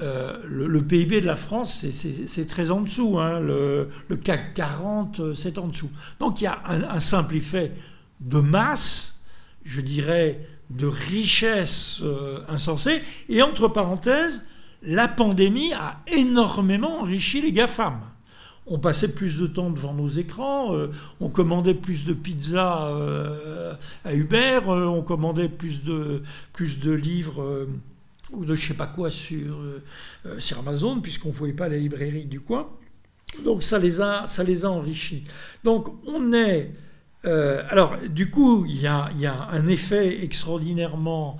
[0.00, 3.18] le, PIB de la France, c'est très en dessous.
[3.18, 3.40] Hein.
[3.40, 3.90] Le,
[4.24, 5.90] CAC 40, c'est en dessous.
[6.18, 7.72] Donc il y a un, simple effet
[8.20, 9.20] de masse,
[9.64, 12.02] je dirais, de richesse
[12.48, 13.02] insensée.
[13.28, 14.44] Et entre parenthèses,
[14.82, 18.00] la pandémie a énormément enrichi les GAFAM
[18.70, 20.88] on passait plus de temps devant nos écrans, euh,
[21.20, 26.92] on commandait plus de pizzas euh, à Uber, euh, on commandait plus de, plus de
[26.92, 27.66] livres
[28.32, 29.58] ou de je sais pas quoi sur,
[30.38, 32.68] sur Amazon, puisqu'on ne voyait pas les librairies du coin.
[33.44, 35.24] Donc ça les a, ça les a enrichis.
[35.64, 36.72] Donc on est...
[37.24, 39.10] alors du coup, il y a,
[39.50, 41.38] un effet extraordinairement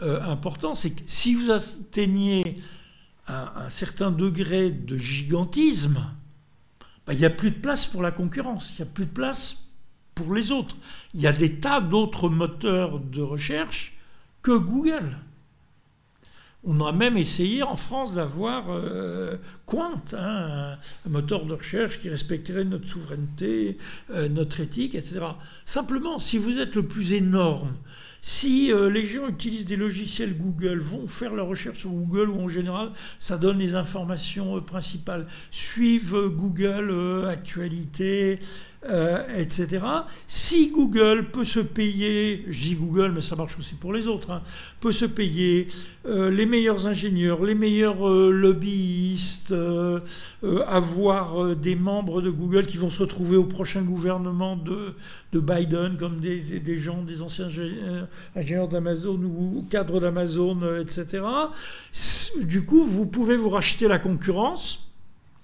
[0.00, 2.58] important, c'est que si vous atteignez
[3.28, 6.06] un certain degré de gigantisme,
[7.10, 9.10] bah, il n'y a plus de place pour la concurrence, il n'y a plus de
[9.10, 9.64] place
[10.14, 10.76] pour les autres.
[11.12, 13.96] Il y a des tas d'autres moteurs de recherche
[14.42, 15.16] que Google.
[16.62, 22.08] On a même essayé en France d'avoir euh, Quant, hein, un moteur de recherche qui
[22.08, 23.76] respecterait notre souveraineté,
[24.12, 25.24] euh, notre éthique, etc.
[25.64, 27.74] Simplement, si vous êtes le plus énorme,
[28.22, 32.40] si euh, les gens utilisent des logiciels Google, vont faire leur recherche sur Google ou
[32.40, 38.38] en général, ça donne les informations euh, principales, suivent euh, Google Actualité,
[38.82, 39.84] etc.
[40.26, 44.30] Si Google peut se payer, je dis Google, mais ça marche aussi pour les autres,
[44.30, 44.42] hein,
[44.80, 45.68] peut se payer
[46.06, 49.54] les meilleurs ingénieurs, les meilleurs lobbyistes,
[50.66, 54.94] avoir des membres de Google qui vont se retrouver au prochain gouvernement de,
[55.32, 57.48] de Biden comme des, gens, des anciens
[58.34, 61.22] ingénieur d'Amazon ou cadre d'Amazon, euh, etc.
[62.42, 64.86] Du coup, vous pouvez vous racheter la concurrence.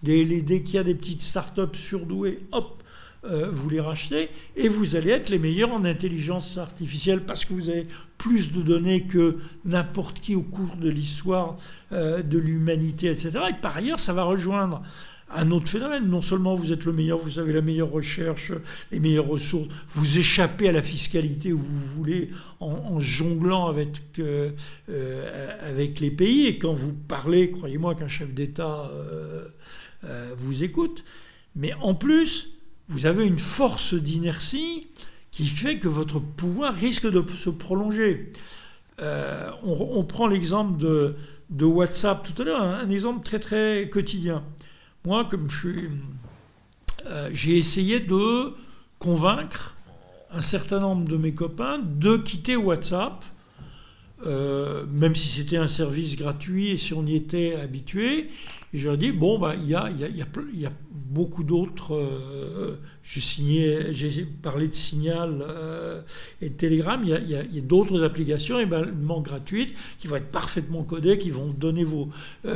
[0.02, 2.82] Dès, qu'il y a des petites startups surdouées, hop,
[3.28, 7.54] euh, vous les rachetez et vous allez être les meilleurs en intelligence artificielle parce que
[7.54, 7.86] vous avez
[8.18, 11.56] plus de données que n'importe qui au cours de l'histoire
[11.92, 13.30] euh, de l'humanité, etc.
[13.50, 14.82] Et par ailleurs, ça va rejoindre
[15.30, 16.06] un autre phénomène.
[16.06, 18.52] Non seulement vous êtes le meilleur, vous avez la meilleure recherche,
[18.92, 24.52] les meilleures ressources, vous échappez à la fiscalité où vous voulez en, jonglant avec, euh,
[25.60, 26.46] avec les pays.
[26.46, 28.90] Et quand vous parlez, croyez-moi qu'un chef d'État
[30.38, 31.02] vous écoute.
[31.56, 32.55] Mais en plus,
[32.88, 34.88] vous avez une force d'inertie
[35.30, 38.32] qui fait que votre pouvoir risque de se prolonger.
[39.62, 44.42] On, prend l'exemple de, WhatsApp tout à l'heure, un exemple très très quotidien.
[45.04, 45.90] Moi, comme je suis.
[47.06, 48.54] Euh, j'ai essayé de
[48.98, 49.76] convaincre
[50.32, 53.24] un certain nombre de mes copains de quitter WhatsApp,
[54.26, 58.30] euh, même si c'était un service gratuit et si on y était habitué.
[58.72, 60.18] Et je leur ai dit, bon, bah, il y, a, y,
[60.54, 60.72] y, a,
[61.10, 61.94] beaucoup d'autres.
[61.94, 65.44] Euh, j'ai parlé de Signal
[66.42, 67.00] et de Telegram.
[67.04, 71.84] Il y a, d'autres applications également gratuites qui vont être parfaitement codées, qui vont donner
[71.84, 72.10] vos,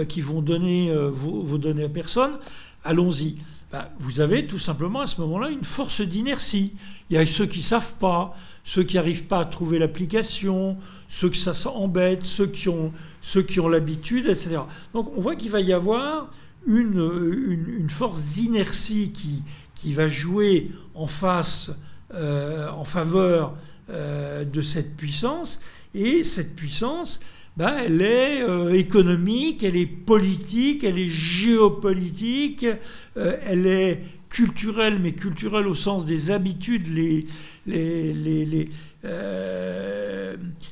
[0.08, 2.32] qui vont donner vos, données à personne.
[2.84, 3.36] Allons-y.
[3.72, 6.72] Bah, vous avez tout simplement à ce moment-là une force d'inertie.
[7.08, 10.76] Il y a ceux qui ne savent pas, ceux qui n'arrivent pas à trouver l'application,
[11.08, 14.60] ceux que ça embête, ceux qui ont, ceux qui ont l'habitude, etc.
[14.92, 16.30] Donc on voit qu'il va y avoir
[16.66, 19.42] une, une, force d'inertie qui,
[19.74, 21.72] qui va jouer en face,
[22.14, 23.56] euh, en faveur
[23.90, 25.60] euh, de cette puissance.
[25.94, 27.20] Et cette puissance,
[27.56, 32.66] bah, elle est euh, économique, elle est politique, elle est géopolitique,
[33.16, 37.26] elle est culturelle, mais culturelle au sens des habitudes les,
[37.66, 38.68] les, les,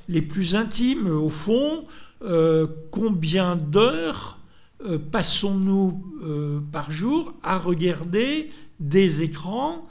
[0.09, 1.87] les plus intimes, au fond.
[2.91, 4.38] combien d'heures
[4.85, 9.83] euh, passons-nous euh, par jour à regarder des écrans,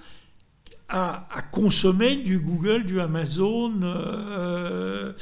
[0.87, 5.13] à, consommer du Google, du Amazon, euh,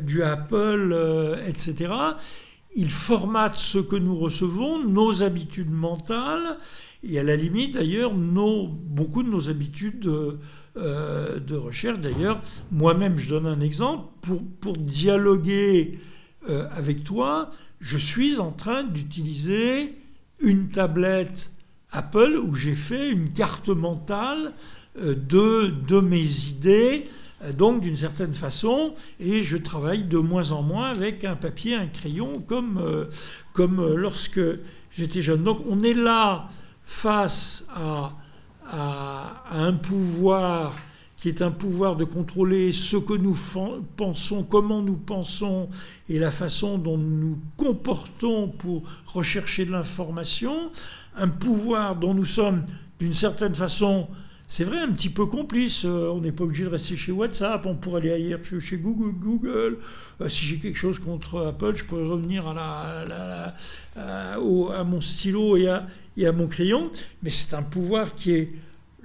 [0.00, 1.94] du Apple, etc.
[2.76, 6.58] Ils formatent ce que nous recevons, nos habitudes mentales,
[7.02, 12.00] et à la limite d'ailleurs beaucoup de nos habitudes de, recherche.
[12.00, 14.08] D'ailleurs, moi-même, je donne un exemple,
[14.60, 15.98] pour dialoguer
[16.46, 17.50] avec toi,
[17.84, 19.94] je suis en train d'utiliser
[20.40, 21.52] une tablette
[21.92, 24.54] Apple où j'ai fait une carte mentale
[24.98, 27.06] euh, de, de mes idées,
[27.42, 31.74] euh, donc d'une certaine façon, et je travaille de moins en moins avec un papier,
[31.74, 33.04] un crayon, comme, euh,
[33.52, 34.40] comme lorsque
[34.90, 35.44] j'étais jeune.
[35.44, 36.48] Donc on est là
[36.86, 38.14] face à,
[38.66, 40.74] à un pouvoir
[41.24, 43.34] qui est un pouvoir de contrôler ce que nous
[43.96, 45.70] pensons, comment nous pensons
[46.10, 50.70] et la façon dont nous nous comportons pour rechercher de l'information,
[51.16, 52.66] un pouvoir dont nous sommes
[53.00, 54.06] d'une certaine façon
[54.46, 55.86] c'est vrai, un petit peu complice.
[55.86, 59.18] Euh, on n'est pas obligé de rester chez WhatsApp, on pourrait aller ailleurs chez Google.
[59.18, 59.78] Google.
[60.20, 63.54] Euh, si j'ai quelque chose contre Apple, je pourrais revenir à,
[63.96, 66.90] à, mon stylo et à mon crayon.
[67.22, 68.52] Mais c'est un pouvoir qui est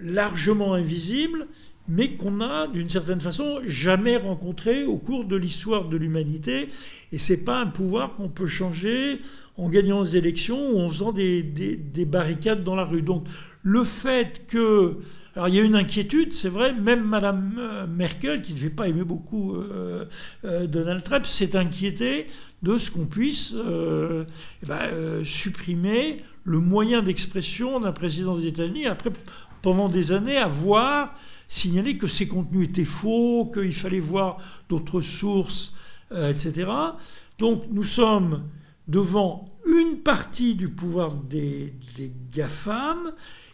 [0.01, 1.47] largement invisible,
[1.89, 6.69] mais qu'on a d'une certaine façon jamais rencontré au cours de l'histoire de l'humanité.
[7.11, 9.19] Et c'est pas un pouvoir qu'on peut changer
[9.57, 13.01] en gagnant les élections ou en faisant des, des barricades dans la rue.
[13.01, 13.25] Donc
[13.63, 14.99] le fait que
[15.35, 18.69] alors il y a une inquiétude, c'est vrai, même Madame euh, Merkel, qui ne devait
[18.69, 20.05] pas aimer beaucoup euh,
[20.43, 22.27] euh, Donald Trump, s'est inquiétée
[22.61, 29.11] de ce qu'on puisse eh ben, supprimer le moyen d'expression d'un président des États-Unis, après,
[29.61, 31.15] pendant des années, avoir
[31.49, 34.37] signalé que ces contenus étaient faux, qu'il fallait voir
[34.69, 35.73] d'autres sources,
[36.11, 36.69] etc.
[37.37, 38.43] Donc nous sommes
[38.87, 41.73] devant une partie du pouvoir des,
[42.31, 43.13] GAFAM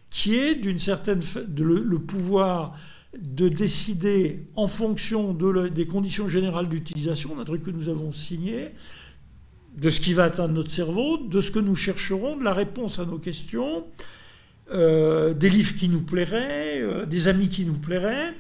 [0.09, 1.21] qui est d'une certaine
[1.57, 2.77] le, pouvoir
[3.19, 8.69] de décider en fonction des conditions générales d'utilisation, d'un truc que nous avons signé,
[9.77, 12.99] de ce qui va atteindre notre cerveau, de ce que nous chercherons, de la réponse
[12.99, 13.85] à nos questions,
[14.71, 18.33] euh, des livres qui nous plairaient, euh, des amis qui nous plairaient,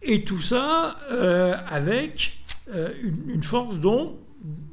[0.00, 4.16] et tout ça euh, avec une, force dont,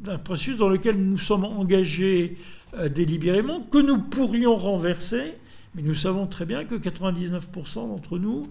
[0.02, 2.38] d'un processus dans lequel nous sommes engagés
[2.90, 5.36] délibérément, que nous pourrions renverser
[5.76, 8.44] mais nous savons très bien que 99% d'entre nous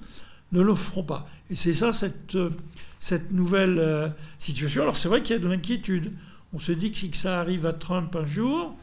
[0.50, 1.28] ne le feront pas.
[1.50, 4.82] Et c'est ça, cette, nouvelle situation.
[4.82, 6.12] Alors c'est vrai qu'il y a de l'inquiétude.
[6.52, 8.74] On se dit que si ça arrive à Trump un jour,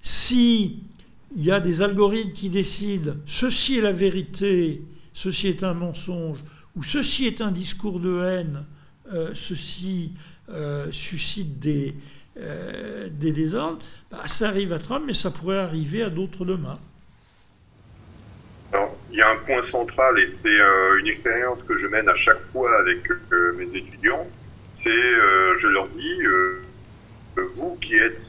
[0.00, 0.82] si
[1.34, 6.42] il y a des algorithmes qui décident ceci est la vérité, ceci est un mensonge,
[6.76, 8.64] ou ceci est un discours de haine,
[9.12, 10.14] euh, ceci
[10.50, 11.94] euh, suscite des,
[13.12, 13.78] des désordres,
[14.10, 16.74] bah, ça arrive à Trump, mais ça pourrait arriver à d'autres demain
[19.14, 22.16] il y a un point central et c'est euh, une expérience que je mène à
[22.16, 24.26] chaque fois avec euh, mes étudiants.
[24.72, 26.18] C'est, euh, je leur dis,
[27.54, 28.28] vous qui êtes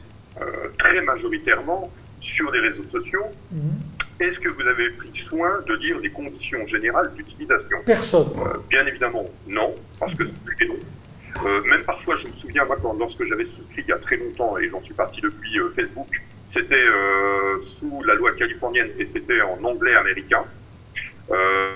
[0.78, 1.90] très majoritairement
[2.26, 3.78] sur les réseaux sociaux, mhm.
[4.20, 7.78] est-ce que vous avez pris soin de lire les conditions générales d'utilisation?
[7.84, 8.28] Personne.
[8.68, 11.60] bien évidemment, non, parce que c'est non.
[11.66, 14.58] même parfois, je me souviens, moi, quand, lorsque j'avais souscrit il y a très longtemps,
[14.58, 16.08] et j'en suis parti depuis Facebook,
[16.44, 16.86] c'était
[17.60, 20.44] sous la loi californienne et c'était en anglais américain.
[21.30, 21.72] Euh,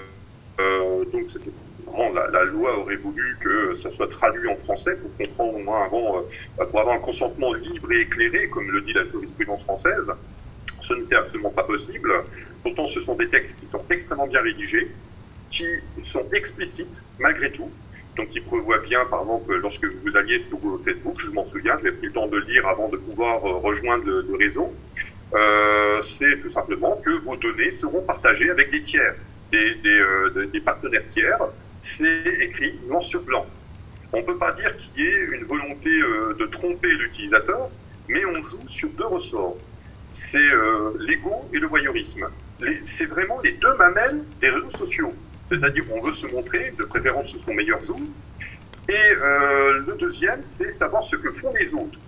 [0.61, 1.51] euh, donc c'était
[2.33, 6.19] la, loi aurait voulu que ça soit traduit en français pour comprendre au moins avant,
[6.19, 10.11] euh, pour avoir un consentement libre et éclairé, comme le dit la jurisprudence française.
[10.81, 12.13] Ce n'était absolument pas possible.
[12.63, 14.91] Pourtant, ce sont des textes qui sont extrêmement bien rédigés,
[15.51, 15.67] qui
[16.05, 17.71] sont explicites malgré tout.
[18.17, 21.93] Donc, qui prévoient bien, par exemple, lorsque vous alliez sur Facebook, je m'en souviens, j'ai
[21.93, 24.75] pris le temps de lire avant de pouvoir rejoindre le, le réseau.
[25.33, 29.15] Euh, c'est tout simplement que vos données seront partagées avec des tiers
[29.55, 31.39] euh, des partenaires tiers,
[31.81, 33.47] c'est écrit noir sur blanc.
[34.13, 37.71] On ne peut pas dire qu'il y ait une volonté euh, de tromper l'utilisateur,
[38.09, 39.57] mais on joue sur deux ressorts.
[40.13, 42.29] C'est euh, l'ego et le voyeurisme.
[42.85, 45.15] C'est vraiment les deux mamelles des réseaux sociaux.
[45.49, 48.01] C'est-à-dire qu'on veut se montrer, de préférence son meilleur jour.
[48.89, 51.99] Et euh, le deuxième, c'est savoir ce que font les autres.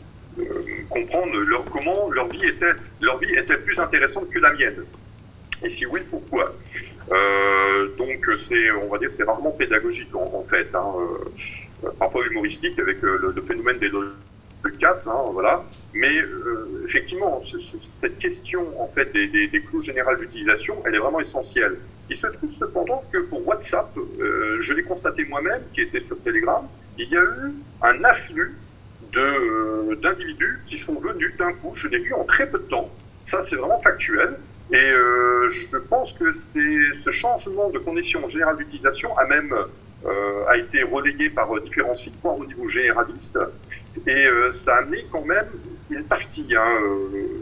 [0.91, 1.33] Comprendre
[1.71, 4.85] comment leur vie, était, leur vie était plus intéressante que la mienne.
[5.65, 6.53] Et si oui, pourquoi
[7.11, 10.93] euh, donc c'est, on va dire, c'est rarement pédagogique en, fait, hein,
[11.85, 15.65] euh, parfois humoristique avec euh, le, phénomène des de 4, hein, voilà.
[15.93, 16.23] Mais
[16.85, 17.43] effectivement,
[18.01, 21.79] cette question en fait des, clous générales d'utilisation, elle est vraiment essentielle.
[22.09, 23.91] Il se trouve cependant que pour WhatsApp,
[24.61, 26.67] je l'ai constaté moi-même, qui était sur Telegram,
[26.99, 28.55] il y a eu un afflux
[29.13, 31.73] d'individus qui sont venus d'un coup.
[31.75, 32.89] Je l'ai vu en très peu de temps.
[33.25, 34.37] Ça, c'est vraiment factuel.
[34.71, 39.55] Et euh, je pense que ce changement de conditions générales d'utilisation a même
[40.05, 43.39] euh, a été relayé par euh, différents sites au niveau généraliste.
[44.05, 45.47] Et euh, ça a amené quand même
[45.91, 46.79] une partie, hein,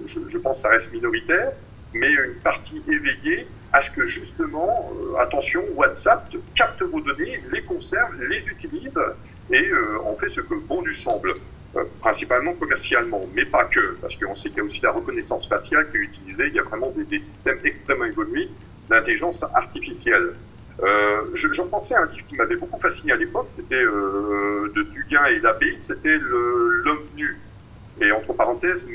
[0.08, 1.52] je, je, pense que ça reste minoritaire,
[1.94, 8.10] mais une partie éveillée à ce que justement, attention, WhatsApp capte vos données, les conserve,
[8.28, 9.00] les utilise
[9.50, 9.70] et
[10.04, 11.34] en fait ce que bon lui semble.
[11.76, 15.48] Euh, principalement commercialement, mais pas que, parce qu'on sait qu'il y a aussi la reconnaissance
[15.48, 18.48] faciale qui est utilisée, il y a vraiment des, systèmes extrêmement évolués
[18.88, 20.34] d'intelligence artificielle.
[20.82, 24.82] Euh, J'en pensais à un livre qui m'avait beaucoup fasciné à l'époque, c'était euh, de
[24.82, 27.38] Duguin et Labbé, c'était L'homme nu,
[28.00, 28.88] et entre parenthèses,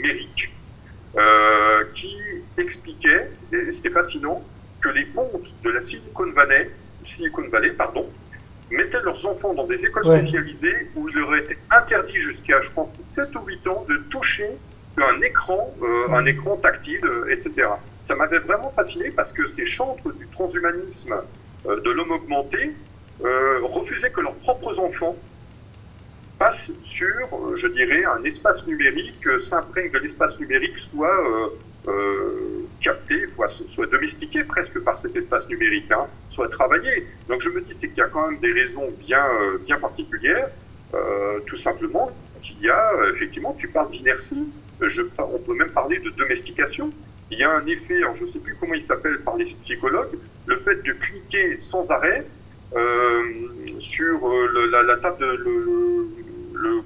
[1.15, 2.13] euh, qui
[2.57, 4.43] expliquait, et c'était fascinant,
[4.82, 6.71] que les pontes de la Silicon Valley,
[7.05, 8.09] Silicon Valley pardon,
[8.72, 12.95] mettaient leurs enfants dans des écoles spécialisées où il leur était interdit jusqu'à, je pense,
[12.95, 14.49] 7 ou 8 ans de toucher
[14.97, 17.68] un écran, euh, un écran tactile, euh, etc.
[18.01, 21.16] ça m'avait vraiment fasciné parce que ces chantres du transhumanisme
[21.66, 22.76] de l'homme augmenté
[23.20, 25.16] refusaient que leurs propres enfants
[26.38, 31.18] passent sur, je dirais, un espace numérique, s'imprègne de l'espace numérique, soit
[32.82, 33.28] capté,
[33.68, 37.08] soit, domestiqué presque par cet espace numérique, hein, soit travaillé.
[37.30, 39.26] Donc je me dis c'est qu'il y a quand même des raisons bien,
[39.66, 40.50] bien particulières,
[41.46, 42.12] tout simplement
[42.42, 44.48] qu'il y a, effectivement, tu parles d'inertie,
[45.18, 46.92] on peut même parler de domestication.
[47.32, 50.18] Il y a un effet, je ne sais plus comment il s'appelle par les psychologues,
[50.46, 52.26] le fait de cliquer sans arrêt
[52.76, 53.24] euh,
[53.80, 56.08] sur euh, la, table, de,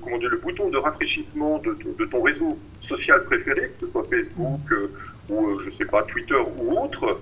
[0.02, 4.60] comment dire, le bouton de rafraîchissement de, ton réseau social préféré, que ce soit Facebook
[4.72, 4.92] euh,
[5.30, 7.20] ou je sais pas Twitter ou autre,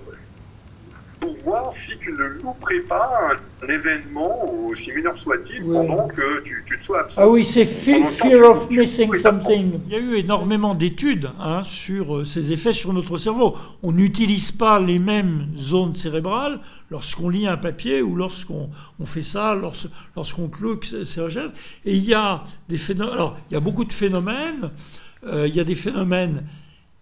[1.20, 6.64] pour voir si tu ne louperais pas un, événement, aussi mineur soit-il, pendant que tu,
[6.78, 7.20] te sois absent.
[7.20, 9.80] Ah oui, c'est fear, of missing something.
[9.86, 13.56] Il y a eu énormément d'études hein, sur euh, ces effets sur notre cerveau.
[13.82, 16.60] On n'utilise pas les mêmes zones cérébrales
[16.90, 19.58] lorsqu'on lit un papier ou lorsqu'on on fait ça,
[20.16, 21.52] lorsqu'on cloque ses recherches.
[21.84, 23.14] Et il y a des phénomènes.
[23.14, 24.70] Alors, il y a beaucoup de phénomènes.
[25.24, 26.44] Euh, il y a des phénomènes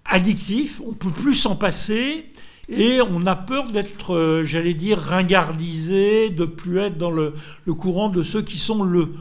[0.05, 0.81] addictifs.
[0.87, 2.27] On peut plus s'en passer.
[2.69, 7.33] Et on a peur d'être, euh, j'allais dire, ringardisé, de plus être dans le,
[7.79, 9.13] courant de ceux qui sont le,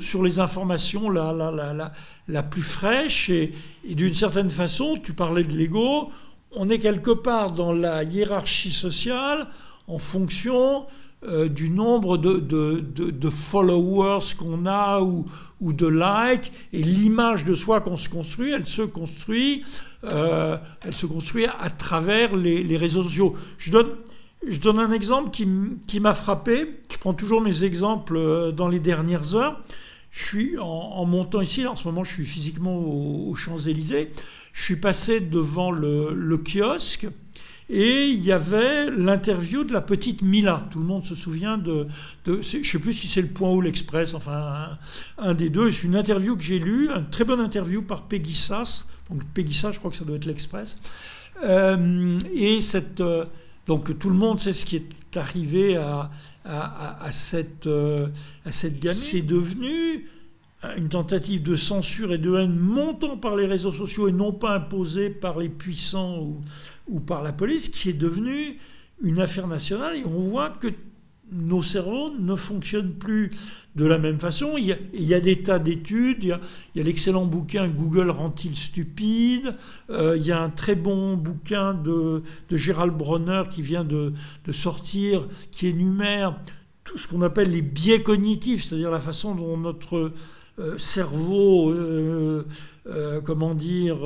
[0.00, 1.92] sur les informations la, la, la,
[2.28, 3.30] la plus fraîche.
[3.30, 3.52] Et,
[3.88, 6.10] d'une certaine façon, tu parlais de l'ego,
[6.52, 9.46] on est quelque part dans la hiérarchie sociale
[9.86, 10.86] en fonction
[11.24, 15.24] euh, du nombre de, followers qu'on a ou,
[15.60, 19.64] de likes et l'image de soi qu'on se construit, elle se construit
[20.04, 23.34] euh, elle se construit à travers les, réseaux sociaux.
[23.58, 23.88] Je donne,
[24.46, 26.80] je donne un exemple qui, m'a frappé.
[26.90, 29.60] Je prends toujours mes exemples euh, dans les dernières heures.
[30.10, 34.10] Je suis en, montant ici, en ce moment je suis physiquement aux, Champs-Élysées,
[34.54, 37.08] je suis passé devant le, kiosque
[37.68, 40.66] et il y avait l'interview de la petite Mila.
[40.70, 41.86] Tout le monde se souvient de,
[42.24, 44.78] je ne sais plus si c'est le Point ou l'Express, enfin
[45.18, 45.70] un, des deux.
[45.70, 49.54] C'est une interview que j'ai lue, une très bonne interview par Peggy Sass, donc Peggy
[49.54, 50.78] je crois que ça doit être l'Express.
[51.44, 53.24] Euh, et cette, euh,
[53.66, 56.10] donc tout le monde sait ce qui est arrivé à,
[56.44, 58.08] à, cette, euh,
[58.44, 58.98] à cette gamine.
[58.98, 60.08] C'est devenu
[60.76, 64.54] une tentative de censure et de haine montant par les réseaux sociaux et non pas
[64.54, 66.34] imposée par les puissants
[66.88, 68.58] ou, par la police, qui est devenue
[69.02, 69.96] une affaire nationale.
[69.96, 70.68] Et on voit que
[71.32, 73.30] nos cerveaux ne fonctionnent plus
[73.74, 74.56] de la même façon.
[74.56, 76.24] Il y a, des tas d'études.
[76.24, 76.40] Il y a,
[76.82, 79.54] l'excellent bouquin Google rend-il stupide.
[79.90, 84.14] Euh, il y a un très bon bouquin de, Gérald Bronner qui vient de,
[84.52, 86.38] sortir, qui énumère
[86.84, 90.12] tout ce qu'on appelle les biais cognitifs, c'est-à-dire la façon dont notre
[90.58, 92.46] euh, cerveau euh,
[92.86, 93.98] euh, comment dire,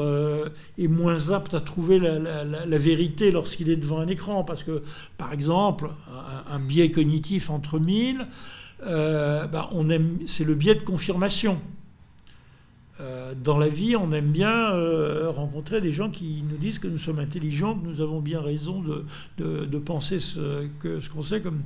[0.78, 4.42] est moins apte à trouver la, vérité lorsqu'il est devant un écran.
[4.42, 4.82] Parce que,
[5.16, 5.90] par exemple,
[6.51, 8.26] un, biais cognitif entre mille,
[8.82, 11.61] bah, on aime, c'est le biais de confirmation.
[13.44, 14.70] dans la vie, on aime bien
[15.28, 18.82] rencontrer des gens qui nous disent que nous sommes intelligents, que nous avons bien raison
[18.82, 19.05] de,
[19.66, 21.61] de, penser ce, que, ce qu'on sait, comme,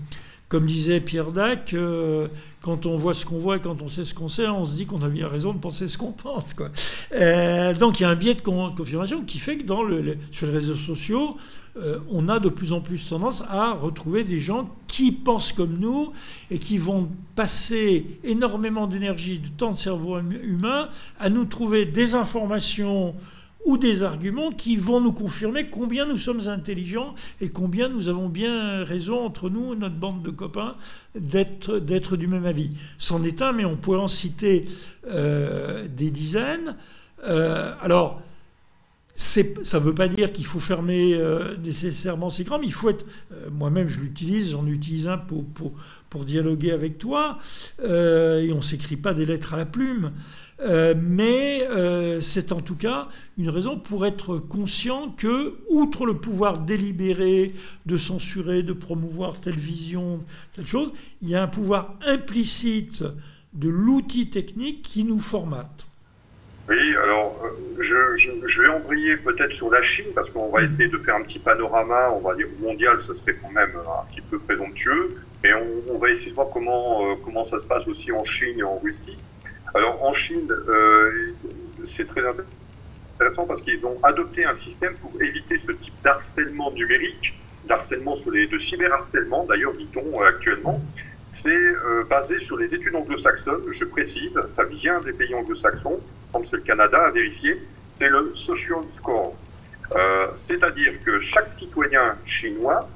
[0.55, 2.29] comme disait Pierre Dac, euh,
[2.61, 4.77] quand on voit ce qu'on voit et quand on sait ce qu'on sait, on se
[4.77, 6.55] dit qu'on a bien raison de penser ce qu'on pense.
[7.13, 9.65] Euh, donc il y a un biais de confirmation qui fait que
[10.31, 11.39] sur les réseaux sociaux,
[11.77, 15.77] euh, on a de plus en plus tendance à retrouver des gens qui pensent comme
[15.77, 16.13] nous
[16.53, 20.89] et qui vont passer énormément d'énergie, de temps de cerveau humain
[21.19, 23.17] à nous trouver des informations
[23.65, 28.29] ou des arguments qui vont nous confirmer combien nous sommes intelligents et combien nous avons
[28.29, 30.77] bien raison entre nous, notre bande de copains,
[31.15, 32.71] d'être, du même avis.
[32.99, 34.67] C'en est un, mais on pourrait en citer
[35.07, 36.77] euh, des dizaines.
[37.27, 38.21] Euh, alors,
[39.15, 42.91] ça ne veut pas dire qu'il faut fermer euh, nécessairement ces grands, mais il faut
[42.91, 43.07] être.
[43.53, 45.45] moi-même, je l'utilise, j'en utilise un pour,
[46.11, 47.39] pour dialoguer avec toi,
[47.83, 50.13] et on ne s'écrit pas des lettres à la plume.
[50.61, 56.15] Euh, mais euh, c'est en tout cas une raison pour être conscient que, outre le
[56.15, 57.53] pouvoir délibéré
[57.87, 60.25] de censurer, de promouvoir telle vision,
[60.55, 60.93] telle chose,
[61.23, 63.03] il y a un pouvoir implicite
[63.53, 65.87] de l'outil technique qui nous formate.
[66.69, 70.89] Oui, alors euh, je, je, vais embrayer peut-être sur la Chine parce qu'on va essayer
[70.89, 74.23] de faire un petit panorama, on va dire mondial, ce serait quand même un petit
[74.23, 78.13] peu présomptueux, mais on, on va essayer de voir comment, comment ça se passe aussi
[78.13, 79.19] en Chine et en Russie.
[79.75, 81.33] Alors en Chine, euh,
[81.85, 82.23] c'est très
[83.19, 88.31] intéressant parce qu'ils ont adopté un système pour éviter ce type d'harcèlement numérique, d'harcèlement sur
[88.31, 90.81] les, de cyberharcèlement d'ailleurs dit-on euh, actuellement.
[91.27, 96.01] C'est euh, basé sur les études anglo-saxonnes, je précise, ça vient des pays anglo-saxons,
[96.33, 97.61] comme c'est le Canada à vérifier,
[97.91, 99.35] c'est le Social Score.
[100.35, 102.89] C'est-à-dire que chaque citoyen chinois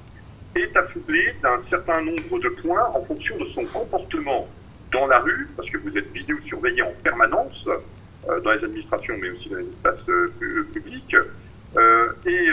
[0.56, 4.48] est affublé d'un certain nombre de points en fonction de son comportement
[4.92, 7.68] dans la rue, parce que vous êtes vidéosurveillé en permanence
[8.28, 10.32] euh, dans les administrations, mais aussi dans les espaces euh,
[10.72, 11.16] publics.
[11.76, 12.48] Euh, et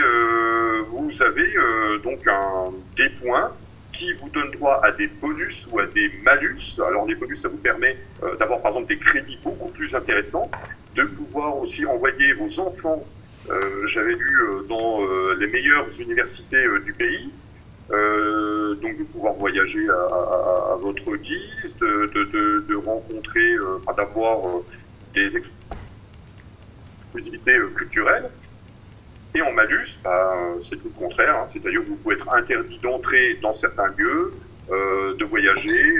[0.90, 1.54] vous avez
[2.02, 3.50] donc un, des points
[3.92, 6.78] qui vous donnent droit à des bonus ou à des malus.
[6.86, 7.96] Alors les bonus, ça vous permet
[8.38, 10.50] d'avoir par exemple des crédits beaucoup plus intéressants,
[10.94, 13.04] de pouvoir aussi envoyer vos enfants,
[13.86, 15.00] j'avais lu, dans
[15.38, 17.30] les meilleures universités du pays,
[17.90, 24.48] euh, donc de pouvoir voyager à, à, votre guise, de, de, de, rencontrer, euh, d'avoir
[24.48, 24.64] euh,
[25.14, 25.40] des
[27.12, 28.28] exclusivités euh, culturelles.
[29.34, 32.78] Et en malus, bah, c'est tout le contraire, hein, c'est-à-dire que vous pouvez être interdit
[32.78, 34.32] d'entrer dans certains lieux,
[34.70, 35.94] euh, de voyager,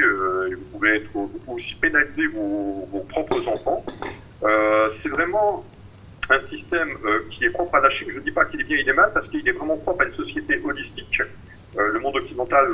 [0.51, 3.85] et vous pouvez être vous pouvez aussi pénaliser vos, vos propres enfants.
[4.91, 5.65] c'est vraiment
[6.31, 6.97] un système
[7.31, 8.09] qui est propre à la Chine.
[8.11, 10.03] Je ne dis pas qu'il est bien, il est mal, parce qu'il est vraiment propre
[10.03, 11.25] à une société holistique euh,
[11.77, 12.67] le monde occidental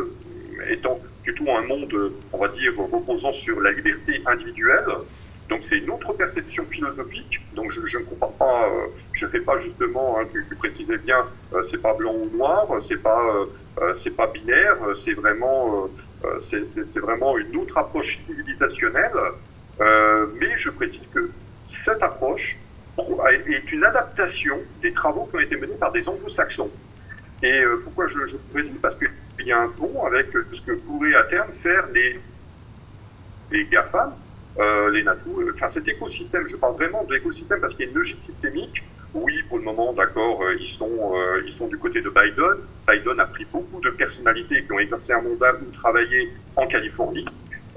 [0.69, 4.87] étant plutôt un monde, on va dire, reposant sur la liberté individuelle.
[5.49, 7.41] Donc c'est une autre perception philosophique.
[7.55, 11.63] Donc je, ne comprends pas, euh, je fais pas justement, hein, tu, précisais bien, euh,
[11.63, 13.47] c'est pas blanc ou noir, c'est pas,
[13.95, 15.89] c'est pas binaire, c'est vraiment,
[16.41, 19.19] c'est vraiment une autre approche civilisationnelle.
[19.81, 21.31] mais je précise que
[21.85, 22.57] cette approche
[23.49, 26.71] est une adaptation des travaux qui ont été menés par des anglo-saxons.
[27.43, 31.15] Et euh, pourquoi je, je Parce qu'il y a un pont avec ce que pourraient
[31.15, 32.21] à terme faire les,
[33.51, 34.15] les GAFAM,
[34.59, 37.89] euh, les NATO, euh, enfin cet écosystème, je parle vraiment de l'écosystème parce qu'il y
[37.89, 38.83] a une logique systémique.
[39.15, 41.15] Oui, pour le moment, d'accord, ils sont
[41.45, 42.65] ils sont du côté de Biden.
[42.89, 47.27] Biden a pris beaucoup de personnalités qui ont exercé un mandat ou travaillé en Californie.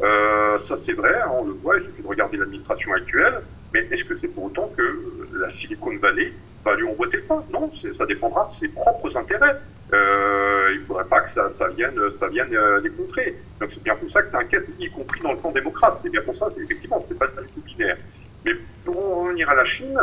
[0.02, 3.42] Euh, ça c'est vrai, hein, on le voit, il suffit de regarder l'administration actuelle.
[3.76, 6.32] Mais est-ce que c'est pour autant que la Silicon Valley
[6.64, 7.44] va lui envoyer le pas?
[7.52, 9.58] Non, ça dépendra de ses propres intérêts.
[9.92, 13.38] Euh, il ne faudrait pas que ça, ça vienne, ça vienne euh, les contrer.
[13.60, 16.00] Donc c'est bien pour ça que c'est un quête, y compris dans le camp démocrate.
[16.02, 17.98] C'est bien pour ça, c'est effectivement, c'est pas du tout binaire.
[18.46, 18.54] Mais
[18.86, 20.00] pour en revenir à la Chine,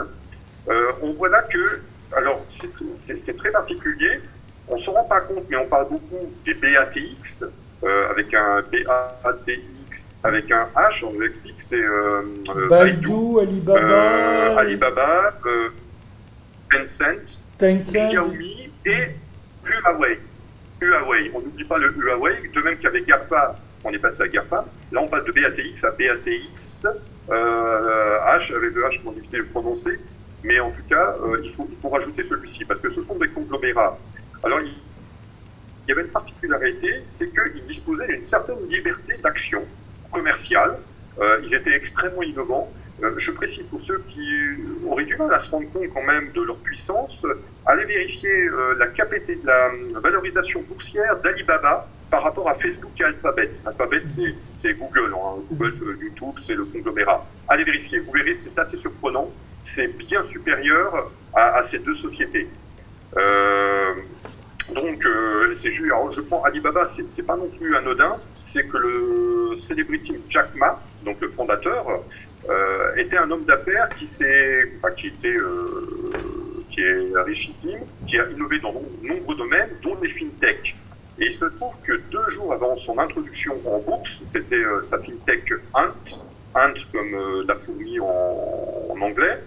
[0.69, 1.81] euh, on voit là que,
[2.15, 4.21] alors c'est très particulier,
[4.69, 7.43] on ne se rend pas compte, mais on parle beaucoup des BATX,
[8.11, 9.82] avec un BATX,
[10.25, 12.23] avec un H, on vous explique, c'est euh,
[12.69, 15.35] Baidu, Alibaba, Alibaba
[16.71, 19.09] Tencent, Xiaomi et
[19.65, 20.19] Huawei.
[20.81, 24.65] Huawei, on n'oublie pas le Huawei, de même qu'avec GAFA, on est passé à GAFA.
[24.93, 26.87] Là, on passe de BATX à BATX,
[27.31, 29.99] euh, H, avec le H, c'est difficile de le prononcer,
[30.45, 33.17] mais en tout cas, euh, il, faut, il faut rajouter celui-ci, parce que ce sont
[33.17, 33.99] des conglomérats.
[34.45, 34.75] Alors, il,
[35.87, 39.65] il y avait une particularité, c'est qu'ils disposaient d'une certaine liberté d'action
[40.13, 40.79] commerciale.
[41.21, 42.73] Euh, ils étaient extrêmement innovants.
[43.03, 44.29] Euh, je précise pour ceux qui
[44.89, 47.27] auraient du mal à se rendre compte quand même de leur puissance,
[47.67, 48.87] allez vérifier euh, la
[49.45, 53.51] la valorisation boursière d'Alibaba par rapport à Facebook et Alphabet.
[53.67, 54.03] Alphabet,
[54.55, 55.15] c'est Google.
[55.15, 55.41] Hein.
[55.51, 57.27] Google, YouTube, c'est le conglomérat.
[57.49, 57.99] Allez vérifier.
[58.01, 59.31] Vous verrez, c'est assez surprenant.
[59.63, 62.49] C'est bien supérieur à, à, ces deux sociétés.
[64.75, 65.07] Donc,
[65.55, 68.17] c'est juste, alors je prends Alibaba, c'est pas non plus anodin,
[68.53, 72.03] c'est que le célébrissime Jack Ma, donc le fondateur,
[72.49, 78.19] euh, était un homme d'affaires qui s'est, enfin, qui était, euh, qui est richissime, qui
[78.19, 80.77] a innové dans de nombreux domaines, dont les fintech.
[81.19, 84.99] Et il se trouve que deux jours avant son introduction en bourse, c'était euh, sa
[84.99, 85.93] fintech Ant,
[86.55, 89.39] Ant comme la fourmi en, anglais,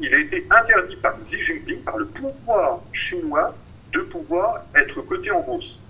[0.00, 3.54] il a été interdit par Xi Jinping, par le pouvoir chinois,
[3.92, 5.80] de pouvoir être coté en bourse.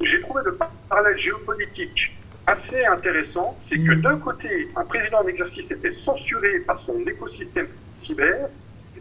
[0.00, 0.56] J'ai trouvé le
[0.88, 4.00] parallèle géopolitique assez intéressant, c'est que mm.
[4.00, 7.66] d'un côté, un président en exercice était censuré par son écosystème
[7.98, 8.48] cyber,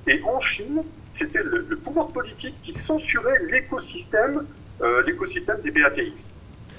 [0.07, 4.45] et en Chine, c'était le, pouvoir politique qui censurait l'écosystème,
[4.81, 6.33] euh, l'écosystème des BATX.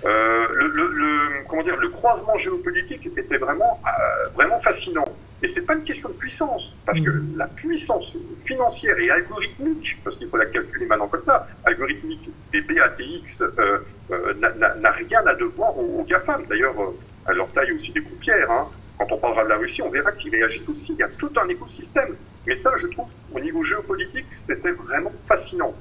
[0.04, 5.04] Euh, le, le, comment dire, le croisement géopolitique était vraiment, euh, vraiment fascinant.
[5.42, 7.36] Et c'est pas une question de puissance, parce que mm.
[7.36, 8.12] la puissance
[8.44, 13.78] financière et algorithmique, parce qu'il faut la calculer maintenant comme ça, algorithmique des BATX euh,
[14.10, 16.46] euh, n'a rien à devoir aux, GAFAM.
[16.46, 18.50] D'ailleurs, euh, leur taille aussi des coupières.
[18.50, 18.66] Hein.
[18.98, 20.94] Quand on parlera de la Russie, on verra qu'ils réagissent aussi.
[20.94, 22.16] Il y a tout un écosystème.
[22.46, 25.74] Mais ça, je trouve, au niveau géopolitique, c'était vraiment fascinant.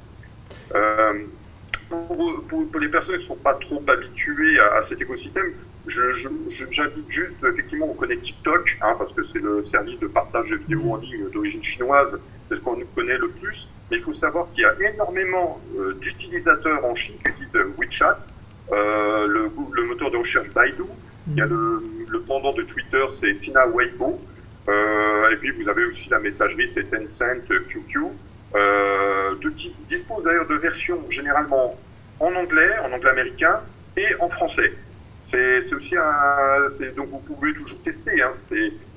[1.92, 1.96] Euh,
[2.50, 5.54] pour, pour, les personnes qui ne sont pas trop habituées à, cet écosystème,
[5.88, 10.58] j'invite juste, effectivement, on connaît TikTok, hein, parce que c'est le service de partage de
[10.58, 13.70] vidéos en ligne d'origine chinoise, c'est ce qu'on connaît le plus.
[13.90, 18.20] Mais il faut savoir qu'il y a énormément euh, d'utilisateurs en Chine qui utilisent WeChat,
[18.72, 20.84] euh, le, le, moteur de recherche Baidu,
[21.30, 24.20] il y a le, le pendant de Twitter, c'est Sina Weibo,
[24.68, 28.00] euh, et puis vous avez aussi la messagerie, c'est Tencent QQ.
[28.56, 31.78] Euh, de, qui dispose d'ailleurs de versions généralement
[32.20, 33.60] en anglais, en anglais américain
[33.96, 34.74] et en français.
[35.26, 36.68] C'est aussi un.
[36.96, 38.22] Donc vous pouvez toujours tester.
[38.22, 38.32] Hein,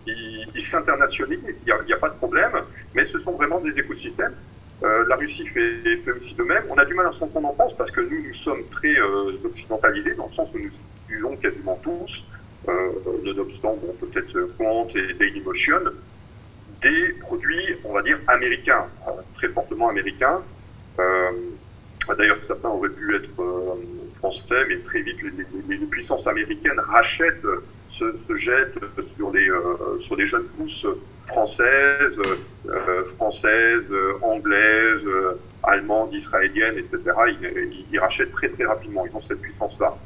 [0.07, 2.53] ils il s'internationalisent, il n'y a, a, pas de problème,
[2.95, 4.35] mais ce sont vraiment des écosystèmes.
[4.83, 6.65] Euh, la Russie fait, fait, aussi de même.
[6.71, 8.65] On a du mal à se rendre compte en France parce que nous, nous sommes
[8.71, 10.71] très euh, occidentalisés, dans le sens où nous
[11.09, 12.31] utilisons quasiment tous,
[12.69, 12.93] euh,
[13.23, 15.81] nonobstant bon, peut-être Quant et Dailymotion,
[16.83, 20.43] des produits, on va dire, américains, euh, très fortement américains.
[20.99, 21.31] Euh,
[22.17, 23.75] d'ailleurs, certains auraient pu être euh,
[24.19, 27.47] français, mais très vite, les, les, puissances américaines rachètent,
[27.89, 29.49] se, se jettent sur les,
[29.99, 30.87] sur les jeunes pousses
[31.27, 32.21] françaises,
[33.17, 35.09] françaises, anglaises,
[35.63, 36.99] allemandes, israéliennes, etc.
[37.29, 39.05] Ils, ils, rachètent très très rapidement.
[39.07, 39.97] Ils ont cette puissance-là.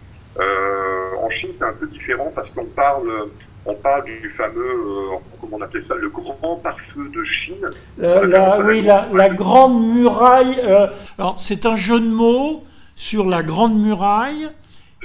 [1.19, 3.29] en Chine, c'est un peu différent parce qu'on parle
[3.67, 7.71] on parle du fameux, euh, comment on appelait ça, le grand pare-feu de Chine.
[7.99, 10.61] La, oui, la, grande muraille.
[10.63, 10.89] Euh,
[11.19, 14.51] alors, c'est un jeu de mots sur la grande muraille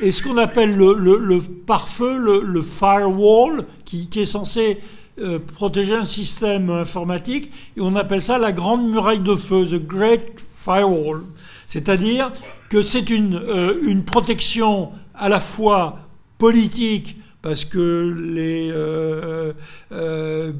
[0.01, 4.79] et ce qu'on appelle le, le, pare-feu, le, firewall, qui, est censé
[5.19, 9.85] euh, protéger un système informatique, et on appelle ça la grande muraille de feu, the
[9.85, 11.23] Great Firewall.
[11.67, 12.31] C'est-à-dire
[12.69, 13.41] que c'est une,
[13.83, 15.99] une protection à la fois
[16.37, 19.53] politique, parce que les euh,
[19.91, 20.51] euh,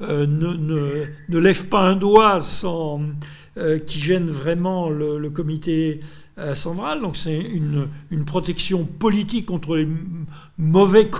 [0.00, 3.02] euh, ne, lèvent pas un doigt sans,
[3.58, 6.00] euh, qui gêne vraiment le, comité
[6.54, 7.02] central.
[7.02, 7.88] Donc c'est une,
[8.24, 9.88] protection politique contre les
[10.56, 11.10] mauvais,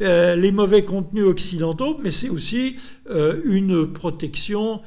[0.00, 2.76] les mauvais contenus occidentaux, mais c'est aussi
[3.08, 4.82] une protection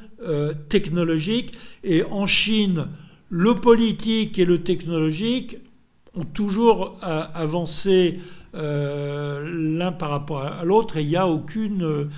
[0.67, 1.53] technologique.
[1.83, 2.87] Et en Chine,
[3.29, 5.57] le politique et le technologique
[6.18, 8.20] ont toujours euh, avancé
[8.55, 12.09] euh, l'un par rapport à l'autre et il n'y a aucune euh,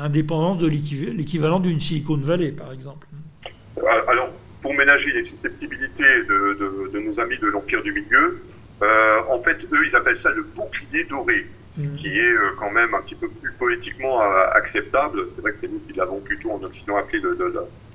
[0.00, 3.06] indépendance de l'équivalent d'une Silicon Valley, par exemple.
[4.08, 4.30] Alors,
[4.62, 8.42] pour ménager les susceptibilités de, nos amis de l'Empire du Milieu,
[8.80, 11.96] en fait, eux, ils appellent ça le bouclier doré, ce mm.
[11.96, 15.24] qui est quand même un petit peu plus poétiquement acceptable.
[15.34, 17.36] C'est vrai que c'est nous qui l'avons plutôt en Occident appelé le,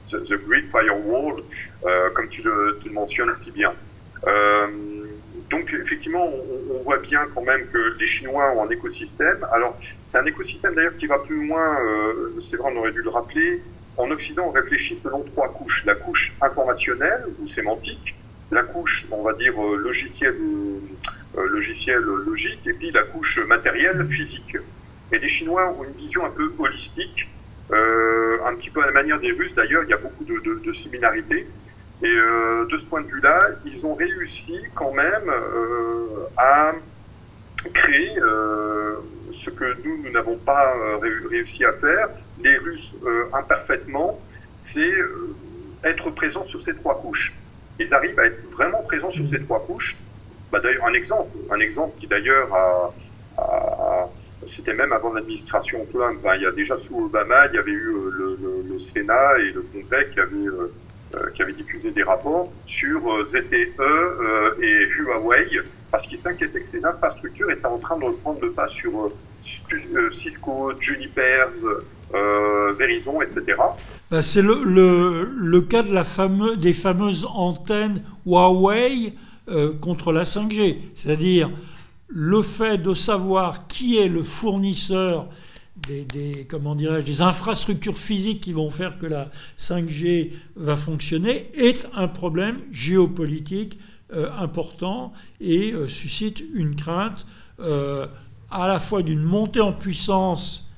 [0.10, 1.44] The Great Firewall,
[2.16, 3.74] comme tu le, tu le mentionnes si bien.
[4.28, 4.68] Euh,
[5.52, 9.46] donc effectivement, on, voit bien quand même que les Chinois ont un écosystème.
[9.52, 9.78] Alors
[10.08, 13.10] c'est un écosystème d'ailleurs qui va plus loin, euh, c'est vrai, on aurait dû le
[13.10, 13.62] rappeler.
[13.98, 15.84] En Occident, on réfléchit selon trois couches.
[15.86, 18.16] La couche informationnelle ou sémantique,
[18.50, 20.36] la couche, on va dire, euh, logiciel,
[21.38, 24.58] euh, logiciel logique, et puis la couche matérielle physique.
[25.12, 27.28] Et les Chinois ont une vision un peu holistique,
[27.72, 30.62] euh, un petit peu à la manière des Russes d'ailleurs, il y a beaucoup de,
[30.64, 31.48] de similarités.
[32.04, 36.72] Et euh, de ce point de vue-là, ils ont réussi quand même euh, à
[37.74, 38.96] créer euh,
[39.32, 42.10] ce que nous, nous n'avons pas réussi à faire,
[42.44, 42.96] les Russes
[43.34, 44.20] imparfaitement,
[44.58, 44.92] c'est
[45.84, 47.34] être présents sur ces trois couches.
[47.80, 49.96] Ils arrivent à être vraiment présents sur ces trois couches.
[50.52, 52.94] Bah, d'ailleurs, un exemple, un exemple qui d'ailleurs a,
[53.38, 54.10] a,
[54.48, 56.20] c'était même avant l'administration Trump.
[56.26, 59.40] Hein, il y a déjà sous Obama, il y avait eu le, le, le Sénat
[59.40, 60.74] et le Congrès qui avaient euh,
[61.34, 65.48] qui avait diffusé des rapports sur euh, ZTE euh, et Huawei
[65.92, 69.12] parce qu'ils s'inquiétaient que ces infrastructures étaient en train de reprendre le pas sur
[70.12, 71.48] Cisco, Juniper,
[72.78, 73.58] Verizon, etc.
[74.10, 76.06] Bah, c'est le, le, le, cas de la
[76.56, 79.14] des fameuses antennes Huawei
[79.82, 80.78] contre la 5G.
[80.94, 81.50] C'est-à-dire
[82.08, 85.28] le fait de savoir qui est le fournisseur
[85.76, 92.08] des, comment des infrastructures physiques qui vont faire que la 5G va fonctionner est un
[92.08, 93.80] problème géopolitique
[94.14, 97.26] euh, important et euh, suscite une crainte
[97.62, 98.08] euh,
[98.50, 100.70] à la fois d'une montée en puissance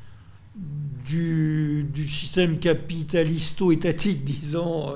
[0.56, 4.94] du, du système capitalisto-étatique, disons,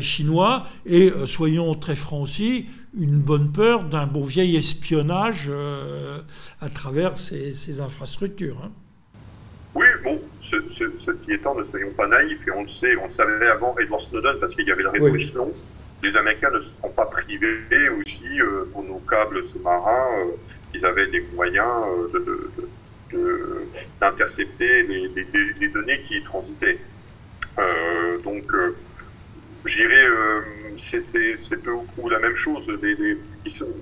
[0.00, 6.18] chinois, et, soyons très francs aussi, une bonne peur d'un bon vieil espionnage euh,
[6.60, 8.58] à travers ces, infrastructures.
[8.64, 8.72] Hein.
[9.74, 13.10] Oui, bon, ce, qui étant, ne soyons pas naïfs, et on le sait, on le
[13.10, 15.52] savait avant Edward Snowden parce qu'il y avait la révolution.
[16.02, 20.08] Les Américains ne se sont pas privés aussi euh, pour nos câbles sous-marins.
[20.18, 20.32] Euh,
[20.74, 21.66] ils avaient des moyens
[24.00, 25.08] d'intercepter les,
[25.60, 26.78] les, données qui y transitaient.
[28.24, 28.46] donc,
[29.66, 30.40] J'irais, euh,
[30.78, 32.66] c'est peu ou prou la même chose.
[32.82, 33.18] Les, les,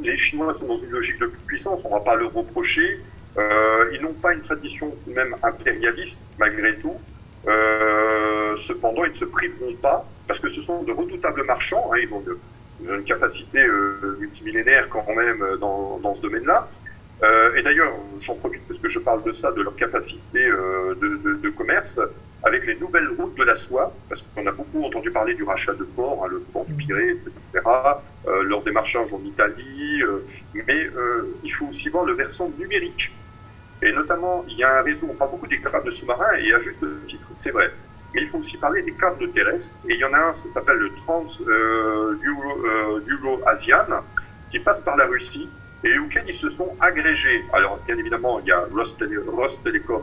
[0.01, 3.01] les, Chinois sont dans une logique de puissance, on ne va pas leur reprocher.
[3.37, 6.97] Euh, ils n'ont pas une tradition même impérialiste, malgré tout.
[7.47, 11.99] Euh, cependant, ils ne se priveront pas, parce que ce sont de redoutables marchands, hein,
[12.03, 12.39] ils, ont de,
[12.83, 16.69] une capacité euh, multimillénaire quand même dans, dans ce domaine-là.
[17.23, 20.95] Euh, et d'ailleurs, j'en profite parce que je parle de ça, de leur capacité euh,
[20.95, 22.01] de, commerce.
[22.45, 25.75] avec les nouvelles routes de la soie, parce qu'on a beaucoup entendu parler du rachat
[25.75, 27.33] de ports, hein, le port du Pirée, etc.,
[28.29, 30.89] euh, lors des marchages en Italie, euh, mais
[31.43, 33.13] il faut aussi voir le versant numérique.
[33.83, 36.61] Et notamment, il y a un réseau, on parle beaucoup des câbles sous-marins, et à
[36.61, 37.73] juste titre, c'est vrai.
[38.15, 40.49] Mais il faut aussi parler des câbles terrestres, et il y en a un, ça
[40.51, 44.05] s'appelle le Trans-Euro-Asian,
[44.51, 45.51] qui passe par la Russie,
[45.85, 47.45] et auquel ils se sont agrégés.
[47.53, 50.03] Alors, bien évidemment, il y a Rostelecom,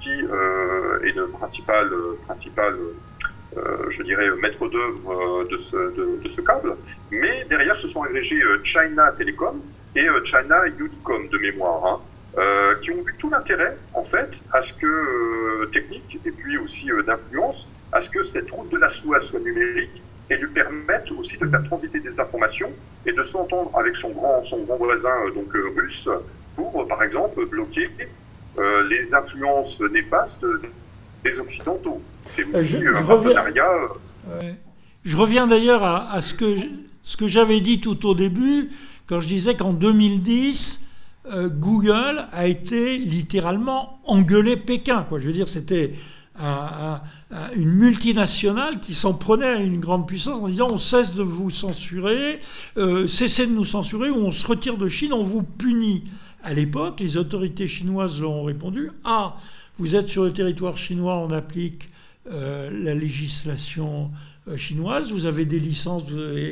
[0.00, 1.90] qui euh, est le principal,
[2.26, 2.74] principal
[3.56, 5.76] euh, je dirais, maître d'œuvre de ce,
[6.22, 6.76] de, ce câble.
[7.10, 9.60] Mais derrière se sont agrégés China Telecom
[9.94, 11.86] et China Unicom de mémoire.
[11.86, 12.00] Hein.
[12.36, 16.58] Euh, qui ont vu tout l'intérêt, en fait, à ce que, euh, technique et puis
[16.58, 20.48] aussi euh, d'influence, à ce que cette route de la soie soit numérique et lui
[20.48, 22.70] permette aussi de faire transiter des informations
[23.06, 26.08] et de s'entendre avec son grand, son grand voisin donc russe
[26.56, 27.90] pour, par exemple, bloquer
[28.88, 30.46] les influences néfastes
[31.24, 32.00] des Occidentaux.
[32.30, 33.70] C'est aussi je, un partenariat.
[35.02, 36.54] Je reviens d'ailleurs à, à, ce que,
[37.02, 38.70] ce que j'avais dit tout au début,
[39.06, 40.88] quand je disais qu'en 2010,
[41.26, 45.04] euh, Google a été littéralement engueulé Pékin.
[45.08, 45.18] Quoi.
[45.18, 45.92] Je veux dire, c'était
[46.40, 51.50] une multinationale qui s'en prenait à une grande puissance en disant on cesse de vous
[51.50, 52.40] censurer,
[52.76, 56.04] euh, cessez de nous censurer ou on se retire de Chine, on vous punit.
[56.42, 59.36] À l'époque, les autorités chinoises leur ont répondu Ah,
[59.78, 61.88] vous êtes sur le territoire chinois, on applique
[62.30, 64.10] euh, la législation
[64.56, 66.04] chinoise, vous avez des licences,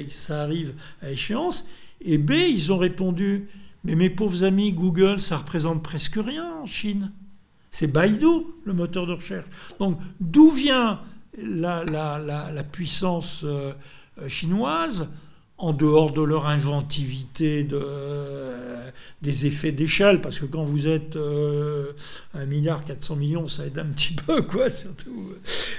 [0.09, 1.67] ça arrive à échéance.
[2.01, 3.49] Et B, ils ont répondu
[3.85, 7.11] mais mes pauvres amis, Google, ça représente presque rien en Chine.
[7.73, 9.47] C'est Baidu, le moteur de recherche.
[9.81, 11.01] Donc d'où vient
[11.37, 11.83] la,
[12.71, 13.73] puissance euh,
[14.29, 15.09] chinoise
[15.59, 18.91] en dehors de leur inventivité, euh,
[19.23, 21.93] des effets d'échelle, parce que quand vous êtes euh,
[22.35, 25.33] 1 milliard 400 millions, ça aide un petit peu, quoi, surtout.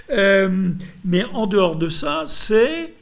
[0.10, 0.70] Euh,
[1.06, 2.94] mais en dehors de ça, c'est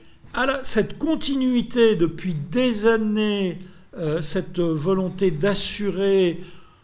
[0.64, 3.60] cette continuité depuis des années
[3.98, 6.39] euh, cette volonté d'assurer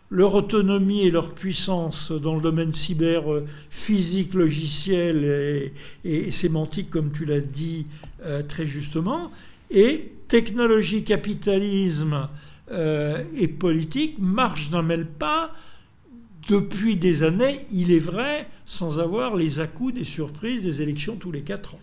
[0.10, 5.72] leur autonomie et leur puissance dans le domaine cyber euh, physique, logiciel
[6.04, 7.88] et, sémantique, comme tu l'as dit
[8.24, 9.32] euh, très justement,
[9.70, 12.30] et technologie, capitalisme
[12.70, 15.54] et politique marchent d'un même pas
[16.50, 21.32] depuis des années, il est vrai, sans avoir les à-coups des surprises des élections tous
[21.32, 21.80] les quatre ans.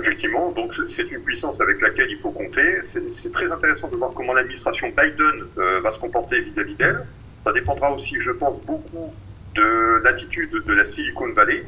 [0.00, 2.80] Effectivement, donc c'est une puissance avec laquelle il faut compter.
[2.82, 7.06] C'est très intéressant de voir comment l'administration Biden euh, va se comporter vis-à-vis d'elle.
[7.42, 9.14] Ça dépendra aussi, je pense, beaucoup
[9.54, 11.64] de l'attitude de la Silicon Valley,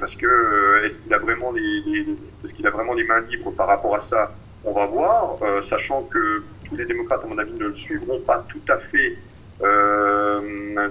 [0.00, 2.06] parce que euh, est-ce qu'il a vraiment les,
[2.44, 4.34] est-ce qu'il a vraiment les mains libres par rapport à ça?
[4.64, 8.20] On va voir, euh, sachant que tous les démocrates, à mon avis, ne le suivront
[8.20, 9.18] pas tout à fait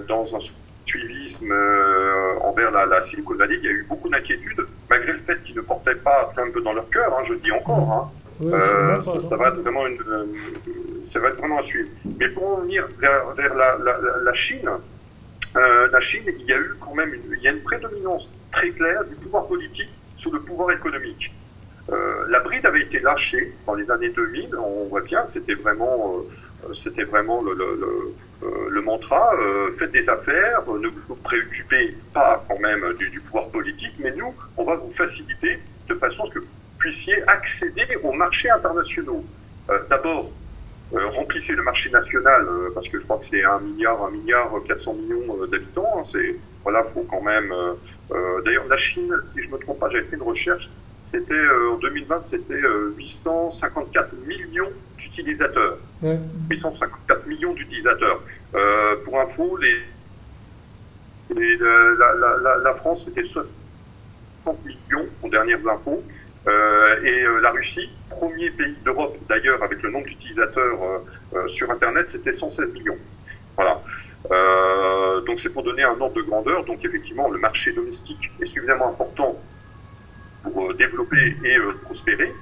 [0.08, 0.40] dans un
[0.84, 3.56] suivisme euh, envers la, Silicon Valley.
[3.58, 6.72] Il y a eu beaucoup d'inquiétudes, malgré le fait qu'ils ne portaient pas Trump dans
[6.72, 7.92] leur cœur, hein, je le dis encore.
[7.92, 8.10] Hein.
[8.42, 10.24] Euh, ça, va être vraiment une, euh,
[11.08, 11.88] ça va être vraiment à suivre.
[12.18, 14.68] Mais pour en venir vers, vers la, la, la, Chine,
[15.54, 18.70] la Chine, il y a eu quand même une, il y a une prédominance très
[18.70, 21.32] claire du pouvoir politique sur le pouvoir économique.
[22.28, 26.16] la bride avait été lâchée dans les années 2000, on voit bien, c'était vraiment,
[26.74, 32.58] c'était vraiment le, le le mantra euh, faites des affaires, ne vous préoccupez pas quand
[32.58, 36.38] même du, pouvoir politique, mais nous, on va vous faciliter de façon à ce que
[36.40, 36.46] vous
[36.78, 39.24] puissiez accéder aux marchés internationaux.
[39.70, 40.30] Euh, d'abord,
[40.92, 44.94] remplissez le marché national, parce que je crois que c'est un milliard, un milliard 400
[44.94, 45.88] millions d'habitants.
[45.98, 47.52] Hein, c'est voilà, faut quand même.
[48.44, 50.68] D'ailleurs, la Chine, si je ne me trompe pas, j'avais fait une recherche.
[51.02, 51.34] C'était
[51.70, 52.60] en 2020, c'était
[52.96, 55.78] 854 millions d'utilisateurs.
[56.02, 58.22] 854 millions d'utilisateurs.
[58.54, 59.76] Euh, pour info, les,
[61.34, 63.52] la, France, c'était 60
[64.64, 66.02] millions aux dernières infos.
[66.46, 71.02] Euh, et euh, la Russie, premier pays d'Europe d'ailleurs avec le nombre d'utilisateurs
[71.46, 72.98] sur Internet, c'était 116 millions.
[73.56, 73.80] Voilà.
[75.26, 76.64] donc c'est pour donner un ordre de grandeur.
[76.64, 79.38] Donc effectivement, le marché domestique est suffisamment important
[80.42, 82.32] pour développer et prospérer.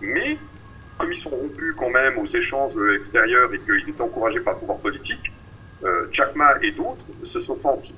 [0.00, 0.38] Mais
[0.98, 4.60] comme ils sont rompus quand même aux échanges extérieurs et qu'ils étaient encouragés par le
[4.60, 5.32] pouvoir politique,
[5.84, 7.94] euh, Jack et d'autres se sont sentis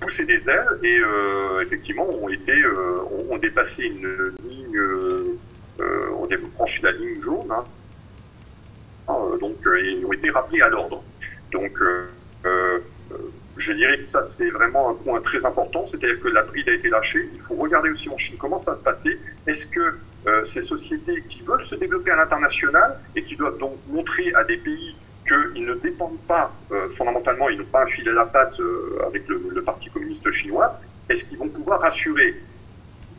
[0.00, 2.98] pousser des ailes et euh, effectivement ont été euh,
[3.30, 4.80] ont, dépassé une ligne,
[5.80, 7.64] ont franchi la ligne jaune, hein.
[9.40, 11.04] donc et ont été rappelés à l'ordre.
[11.52, 11.78] Donc
[13.56, 16.72] je dirais que ça, c'est vraiment un point très important, c'est-à-dire que la bride a
[16.72, 17.28] été lâchée.
[17.34, 19.18] Il faut regarder aussi en Chine comment ça va se passer.
[19.46, 23.76] Est-ce que euh, ces sociétés qui veulent se développer à l'international et qui doivent donc
[23.88, 24.96] montrer à des pays
[25.26, 29.62] qu'ils ne dépendent pas, euh, fondamentalement, ils n'ont pas infilé la patte euh, avec le,
[29.62, 32.34] Parti communiste chinois, est-ce qu'ils vont pouvoir rassurer?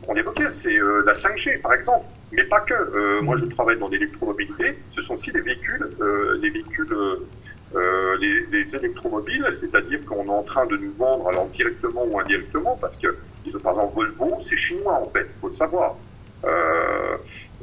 [0.06, 0.76] On évoquait, c'est
[1.06, 3.20] la 5G par exemple, mais pas que.
[3.20, 4.78] moi, je travaille dans l'électromobilité.
[4.90, 5.88] Ce sont aussi les véhicules,
[6.42, 6.94] les véhicules
[7.74, 12.20] euh, les, les, électromobiles, c'est-à-dire qu'on est en train de nous vendre, alors directement ou
[12.20, 13.16] indirectement, parce que,
[13.62, 15.96] par exemple, Volvo, c'est chinois en fait, il faut le savoir.
[16.44, 17.16] Euh,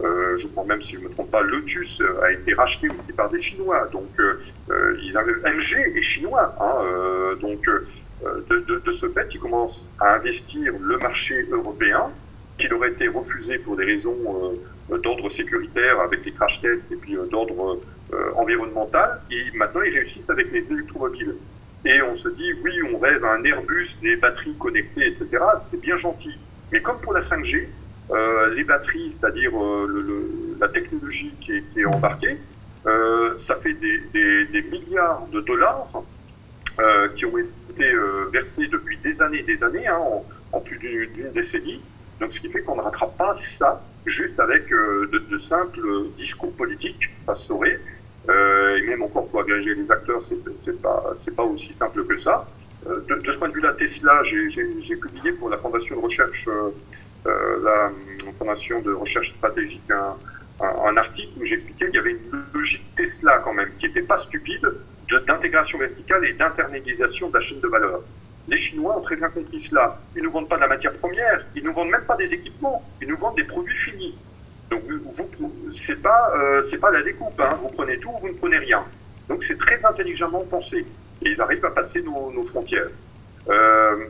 [0.03, 3.13] euh, je crois même, si je ne me trompe pas, Lotus a été racheté aussi
[3.13, 3.87] par des Chinois.
[3.93, 4.09] Donc,
[5.03, 6.55] ils avaient, MG est chinois.
[6.59, 7.69] Hein, donc,
[8.23, 12.09] de, ce fait, ils commencent à investir le marché européen,
[12.57, 14.57] qui leur été refusé pour des raisons
[14.89, 17.79] d'ordre sécuritaire avec les crash tests et puis d'ordre
[18.35, 21.35] environnementale, et maintenant ils réussissent avec les électromobiles.
[21.83, 25.43] Et on se dit, oui, on rêve un Airbus, des batteries connectées, etc.
[25.57, 26.37] C'est bien gentil.
[26.71, 27.67] Mais comme pour la 5G,
[28.11, 32.37] euh, les batteries, c'est-à-dire euh, la technologie qui est, embarquée,
[32.85, 35.87] euh, ça fait des, milliards de dollars
[36.79, 37.93] euh, qui ont été
[38.31, 41.81] versés depuis des années et des années, hein, en, en, plus d'une décennie.
[42.19, 45.81] Donc ce qui fait qu'on ne rattrape pas ça juste avec de, de, simples
[46.17, 47.79] discours politiques, ça se saurait.
[48.29, 52.17] Euh, et même encore, il faut agréger les acteurs, c'est pas, pas aussi simple que
[52.17, 52.47] ça.
[52.87, 57.63] Euh, de, ce point de vue-là, Tesla, j'ai publié pour la Fondation de recherche, euh,
[57.63, 57.91] la
[58.37, 59.89] Fondation de recherche stratégique,
[60.59, 64.17] un article où j'expliquais qu'il y avait une logique Tesla quand même, qui n'était pas
[64.17, 64.67] stupide,
[65.27, 68.01] d'intégration verticale et d'internalisation de la chaîne de valeur.
[68.47, 69.99] Les Chinois ont très bien compris cela.
[70.15, 72.15] Ils ne nous vendent pas de la matière première, ils ne nous vendent même pas
[72.15, 74.15] des équipements, ils nous vendent des produits finis.
[74.71, 77.39] Donc, vous, c'est pas, euh, c'est pas la découpe.
[77.39, 77.59] Hein.
[77.61, 78.83] Vous prenez tout, vous ne prenez rien.
[79.27, 80.85] Donc, c'est très intelligemment pensé.
[81.23, 82.89] Et ils arrivent à passer nos, frontières.
[83.49, 84.05] Euh,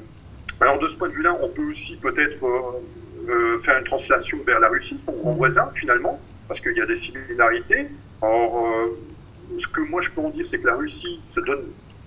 [0.59, 4.59] alors, de ce point de vue-là, on peut aussi peut-être euh, faire une translation vers
[4.59, 7.87] la Russie, son voisin, finalement, parce qu'il y a des similarités.
[8.21, 8.87] Or,
[9.57, 11.63] ce que moi je peux en dire, c'est que la Russie se donne,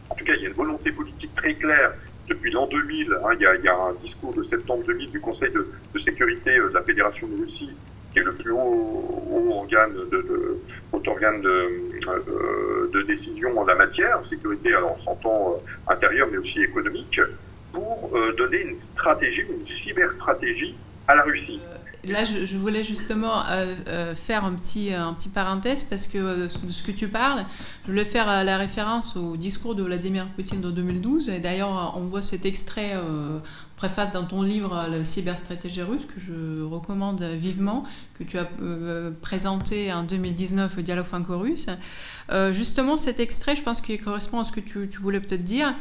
[0.08, 1.92] en tout cas, il y a une volonté politique très claire
[2.28, 3.12] depuis l'an 2000.
[3.12, 6.82] Hein, il, y a, un discours de septembre 2000 du Conseil de sécurité de la
[6.82, 7.70] Fédération de Russie
[8.14, 10.58] qui est le plus haut, organe, de, de,
[10.92, 17.20] organe euh, de, décision en la matière, sécurité, alors s'entend euh, intérieure mais aussi économique,
[17.72, 20.76] pour euh, donner une stratégie, une cyberstratégie
[21.08, 21.60] à la Russie.
[22.08, 26.46] Là, je, voulais justement euh, euh, faire un petit, un petit parenthèse parce que euh,
[26.46, 27.44] de ce que tu parles,
[27.84, 31.28] je voulais faire la référence au discours de Vladimir Poutine de 2012.
[31.28, 33.38] Et d'ailleurs, on voit cet extrait euh,
[33.76, 37.84] préface dans ton livre La cyberstratégie russe que je recommande vivement,
[38.18, 41.66] que tu as euh, présenté en 2019 au Dialogue franco-russe.
[42.30, 45.74] Euh, justement, cet extrait, je pense qu'il correspond à ce que tu voulais peut-être dire.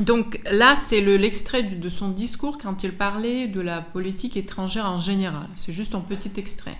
[0.00, 4.86] Donc là, c'est l'extrait le, de son discours quand il parlait de la politique étrangère
[4.86, 5.48] en général.
[5.56, 6.78] C'est juste un petit extrait.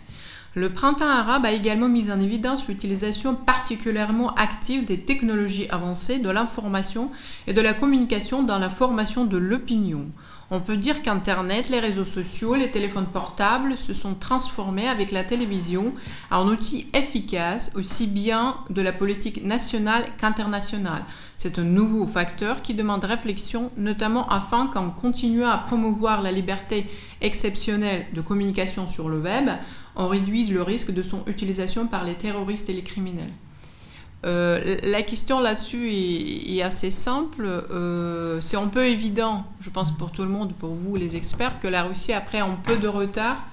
[0.55, 6.31] Le printemps arabe a également mis en évidence l'utilisation particulièrement active des technologies avancées de
[6.31, 7.11] l'information
[7.47, 10.07] et de la communication dans la formation de l'opinion.
[10.51, 15.23] On peut dire qu'Internet, les réseaux sociaux, les téléphones portables se sont transformés avec la
[15.23, 15.93] télévision
[16.31, 21.05] en outils efficaces aussi bien de la politique nationale qu'internationale.
[21.37, 26.87] C'est un nouveau facteur qui demande réflexion, notamment afin qu'en continuant à promouvoir la liberté
[27.21, 29.51] exceptionnelle de communication sur le web,
[29.97, 33.33] on réduise le risque de son utilisation par les terroristes et les criminels.
[34.27, 37.47] Euh, la question là-dessus est, assez simple.
[37.47, 41.61] Euh, c'est un peu évident, je pense pour tout le monde, pour vous les experts,
[41.61, 43.45] que la Russie a pris un peu de retard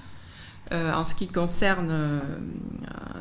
[0.72, 2.20] euh, en ce qui concerne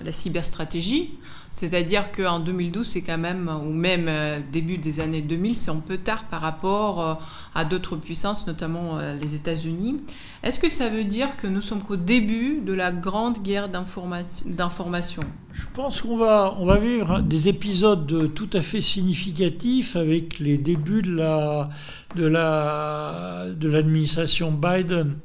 [0.04, 1.18] la cyberstratégie.
[1.56, 5.78] C'est-à-dire qu'en 2012, c'est quand même, ou même euh, début des années 2000, c'est un
[5.78, 7.14] peu tard par rapport euh,
[7.56, 10.02] à d'autres puissances, notamment euh, les États-Unis.
[10.44, 15.22] Est-ce que ça veut dire que nous sommes qu'au début de la grande guerre d'information?
[15.54, 20.58] Je pense qu'on va, on va vivre des épisodes tout à fait significatifs avec les
[20.58, 21.70] débuts de la,
[22.18, 25.16] de la, de l'administration Biden.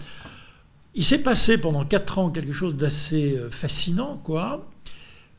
[0.94, 4.64] Il s'est passé pendant quatre ans quelque chose d'assez fascinant, quoi.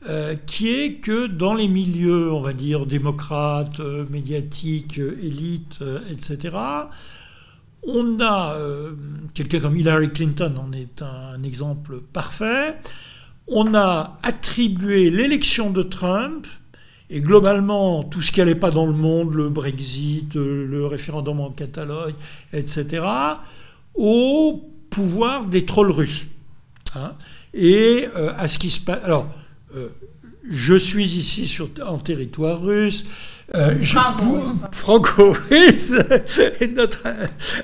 [0.08, 5.78] Euh, qui est que dans les milieux, on va dire, démocrates, euh, médiatiques, euh, élites,
[6.10, 6.56] etc.,
[7.84, 8.56] on a
[9.34, 12.78] quelqu'un comme Hillary Clinton en est un, exemple parfait.
[13.48, 16.46] On a attribué l'élection de Trump
[17.10, 21.50] et globalement tout ce qui n'allait pas dans le monde, le Brexit, le référendum en
[21.50, 22.14] Catalogne,
[22.52, 23.04] etc.,
[23.96, 26.28] au pouvoir des trolls russes.
[26.94, 27.14] Hein,
[27.52, 28.06] et
[28.38, 29.02] à ce qui se passe.
[29.02, 29.28] Alors,
[30.50, 33.04] je suis ici en territoire russe,
[33.54, 33.74] Euh,
[34.72, 35.92] Franco-russe,
[36.74, 37.02] notre,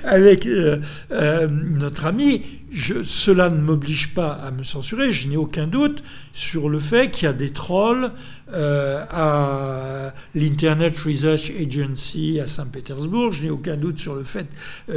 [0.03, 0.77] avec euh,
[1.11, 6.03] euh, notre ami, je, cela ne m'oblige pas à me censurer, je n'ai aucun doute
[6.31, 8.11] sur le fait qu'il y a des trolls
[8.51, 14.47] à l'Internet Research Agency à Saint-Pétersbourg, je n'ai aucun doute sur le fait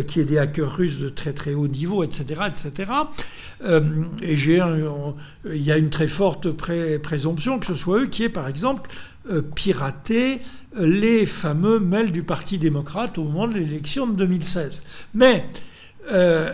[0.07, 2.43] qu'il y ait des hackers russes de très très haut niveau, etc.
[2.47, 2.93] etc.
[4.23, 4.63] et j'ai
[5.45, 6.51] il y a une très forte
[7.03, 9.12] présomption que ce soit eux qui aient, par exemple, euh,
[9.55, 10.41] pirater
[10.77, 14.83] les fameux mails du Parti démocrate au moment de l'élection de 2016.
[15.15, 15.47] Mais
[16.11, 16.53] euh,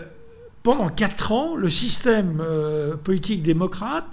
[0.63, 4.07] pendant quatre ans, le système euh, politique démocrate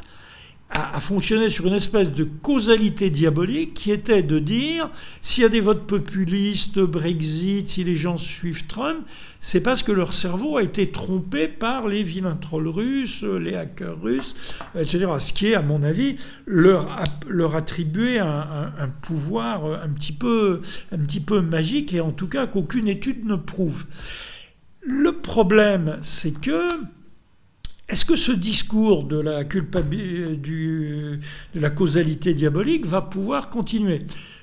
[0.69, 4.89] a, fonctionné sur une espèce de causalité diabolique qui était de dire
[5.21, 9.05] s'il y a des votes populistes, Brexit, si les gens suivent Trump,
[9.39, 14.01] c'est parce que leur cerveau a été trompé par les vilains trolls russes, les hackers
[14.01, 14.33] russes,
[14.75, 15.05] etc.
[15.19, 16.87] Ce qui est, à mon avis, leur,
[17.27, 20.61] leur attribuer un, un, pouvoir un petit, peu,
[20.91, 23.85] un petit peu magique et en tout cas qu'aucune étude ne prouve.
[24.81, 26.79] Le problème, c'est que
[27.87, 31.19] est-ce que ce discours de la, du,
[31.53, 34.01] de la causalité diabolique va pouvoir continuer?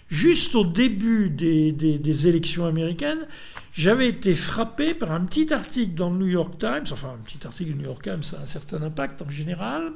[0.08, 3.26] Juste au début des, élections américaines,
[3.72, 7.44] j'avais été frappé par un petit article dans le New York Times, enfin un petit
[7.46, 9.92] article du New York Times, a un certain impact en général,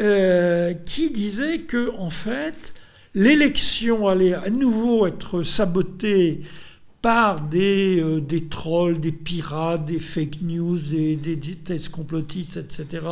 [0.00, 2.74] euh, qui disait que en fait
[3.14, 6.42] l'élection allait à nouveau être sabotée
[7.04, 13.04] par des, euh, des, trolls, des pirates, des fake news, des, des, thèses complotistes, etc.,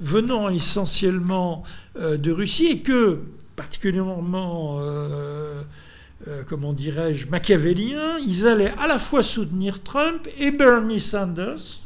[0.00, 1.62] venant essentiellement
[1.98, 3.20] euh, de Russie, et que,
[3.54, 5.62] particulièrement, euh,
[6.48, 11.82] comment dirais-je, machiavéliens, ils allaient à la fois soutenir Trump et Bernie Sanders,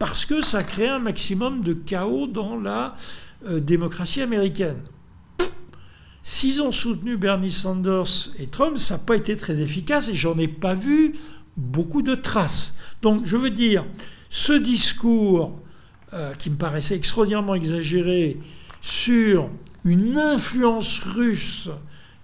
[0.00, 2.96] parce que ça crée un maximum de chaos dans la
[3.48, 4.80] démocratie américaine.
[6.22, 10.38] S'ils ont soutenu Bernie Sanders et Trump, ça n'a pas été très efficace et j'en
[10.38, 11.14] ai pas vu
[11.56, 12.76] beaucoup de traces.
[13.02, 13.84] Donc je veux dire,
[14.30, 15.60] ce discours
[16.14, 18.38] euh, qui me paraissait extraordinairement exagéré
[18.80, 19.50] sur
[19.84, 21.70] une influence russe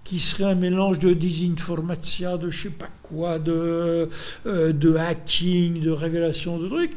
[0.05, 4.09] qui serait un mélange de désinformation, de je sais pas quoi, de,
[4.45, 6.93] euh, de hacking, de révélation de trucs,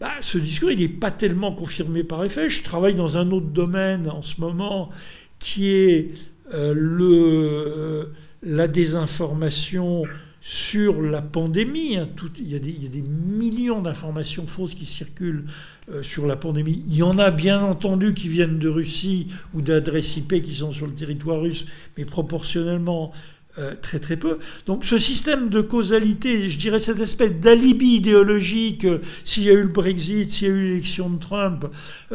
[0.00, 2.48] bah, ce discours, il n'est pas tellement confirmé par effet.
[2.48, 4.90] Je travaille dans un autre domaine en ce moment
[5.38, 6.10] qui est
[6.52, 10.04] le, la désinformation
[10.42, 11.96] sur la pandémie.
[11.96, 15.44] Hein, il, y a des, millions d'informations fausses qui circulent
[15.90, 16.82] euh, sur la pandémie.
[16.88, 20.72] Il y en a bien entendu qui viennent de Russie ou d'adresses IP qui sont
[20.72, 21.64] sur le territoire russe,
[21.96, 23.12] mais proportionnellement
[23.58, 24.38] euh, très très peu.
[24.66, 28.86] Donc ce système de causalité, je dirais cette espèce d'alibi idéologique,
[29.22, 31.66] s'il y a eu le Brexit, s'il y a eu l'élection de Trump,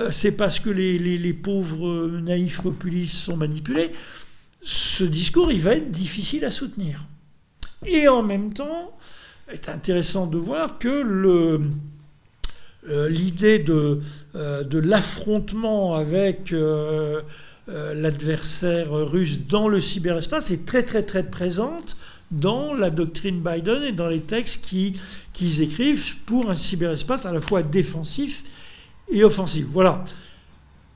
[0.10, 3.92] c'est parce que les, pauvres naïfs populistes sont manipulés
[4.68, 7.06] ce discours, il va être difficile à soutenir.
[7.86, 8.98] Et en même temps,
[9.50, 11.04] est intéressant de voir que
[12.90, 14.02] euh, l'idée de,
[14.36, 17.22] euh, de l'affrontement avec euh,
[17.68, 21.96] l'adversaire russe dans le cyberespace est très très très présente
[22.32, 27.40] dans la doctrine Biden et dans les textes qu'ils écrivent pour un cyberespace à la
[27.40, 28.44] fois défensif
[29.10, 29.66] et offensif.
[29.70, 30.04] Voilà.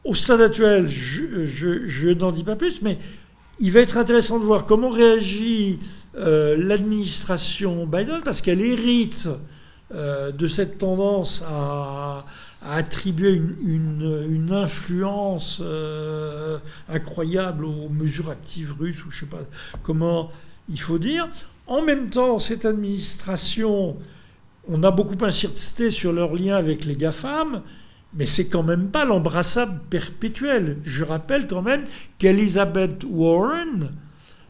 [0.03, 2.97] Au stade actuel, je n'en dis pas plus, mais
[3.59, 5.79] il va être intéressant de voir comment réagit
[6.17, 9.29] euh, l'administration Biden, parce qu'elle hérite
[9.93, 12.25] euh, de cette tendance à,
[12.63, 19.43] attribuer une, influence euh, incroyable aux mesures actives russes, ou je ne sais pas
[19.81, 20.29] comment
[20.69, 21.27] il faut dire.
[21.65, 23.95] En même temps, cette administration,
[24.67, 27.63] on a beaucoup insisté sur leur lien avec les GAFAM,
[28.13, 30.77] mais c'est quand même pas l'embrassade perpétuelle.
[30.83, 31.83] Je rappelle quand même
[32.17, 33.91] qu'Elizabeth Warren,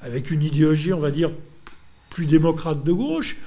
[0.01, 1.31] avec une idéologie, on va dire,
[2.09, 3.37] plus démocrate de gauche,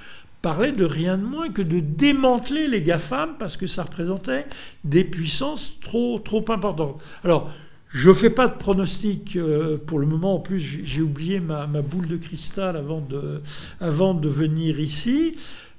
[0.40, 4.46] parlait de rien de moins que de démanteler les GAFAM parce que ça représentait
[4.84, 7.02] des puissances trop, trop importantes.
[7.24, 7.50] Alors,
[7.88, 10.34] je ne fais pas de pronostic euh, pour le moment.
[10.34, 15.36] En plus, j'ai oublié ma, boule de cristal avant de, venir ici.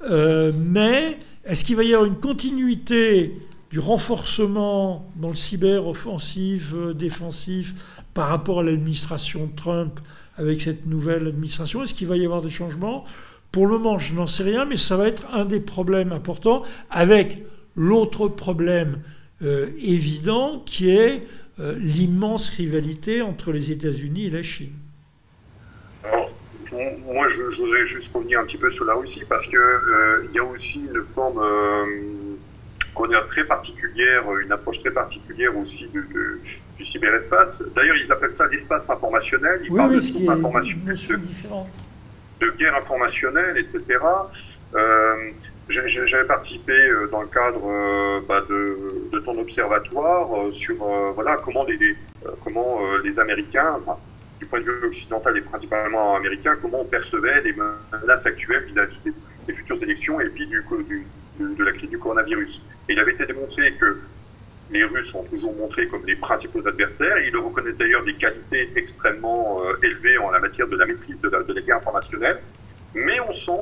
[0.09, 3.37] Euh, mais est-ce qu'il va y avoir une continuité
[3.75, 7.73] du renforcement dans le cyber offensif, euh, défensif
[8.13, 9.99] par rapport à l'administration Trump
[10.37, 13.03] avec cette nouvelle administration Est-ce qu'il va y avoir des changements?
[13.51, 16.63] Pour le moment, je n'en sais rien, mais ça va être un des problèmes importants
[16.89, 17.43] avec
[17.75, 19.01] l'autre problème
[19.41, 21.27] euh, évident qui est
[21.59, 24.71] euh, l'immense rivalité entre les États-Unis et la Chine.
[26.05, 26.29] Alors,
[26.71, 29.59] moi, je, voudrais juste revenir un petit peu sur la Russie parce qu'il
[30.29, 31.41] il y a aussi une forme
[33.29, 36.39] très particulière, une approche très particulière aussi de,
[36.77, 37.63] du cyberespace.
[37.75, 39.61] D'ailleurs, ils appellent ça l'espace informationnel.
[39.63, 40.97] Ils parlent de informationnel.
[42.41, 43.99] de guerre informationnelle, etc.
[45.67, 46.73] J'avais participé
[47.11, 50.75] dans le cadre bah, de, de, ton observatoire sur
[51.15, 51.95] voilà comment les,
[52.43, 53.79] comment les Américains,
[54.39, 58.97] du point de vue occidental et principalement américain, comment on percevait les menaces actuelles vis-à-vis
[59.47, 61.05] des, futures élections et puis du, du,
[61.39, 62.65] de, la crise du coronavirus.
[62.89, 63.99] Et il avait été démontré que
[64.71, 67.17] les Russes sont toujours montrés comme les principaux adversaires.
[67.19, 71.29] Ils reconnaissent d'ailleurs des qualités extrêmement euh, élevées en la matière de la maîtrise de
[71.29, 72.39] la, de guerre informationnelle.
[72.93, 73.61] Mais on sent,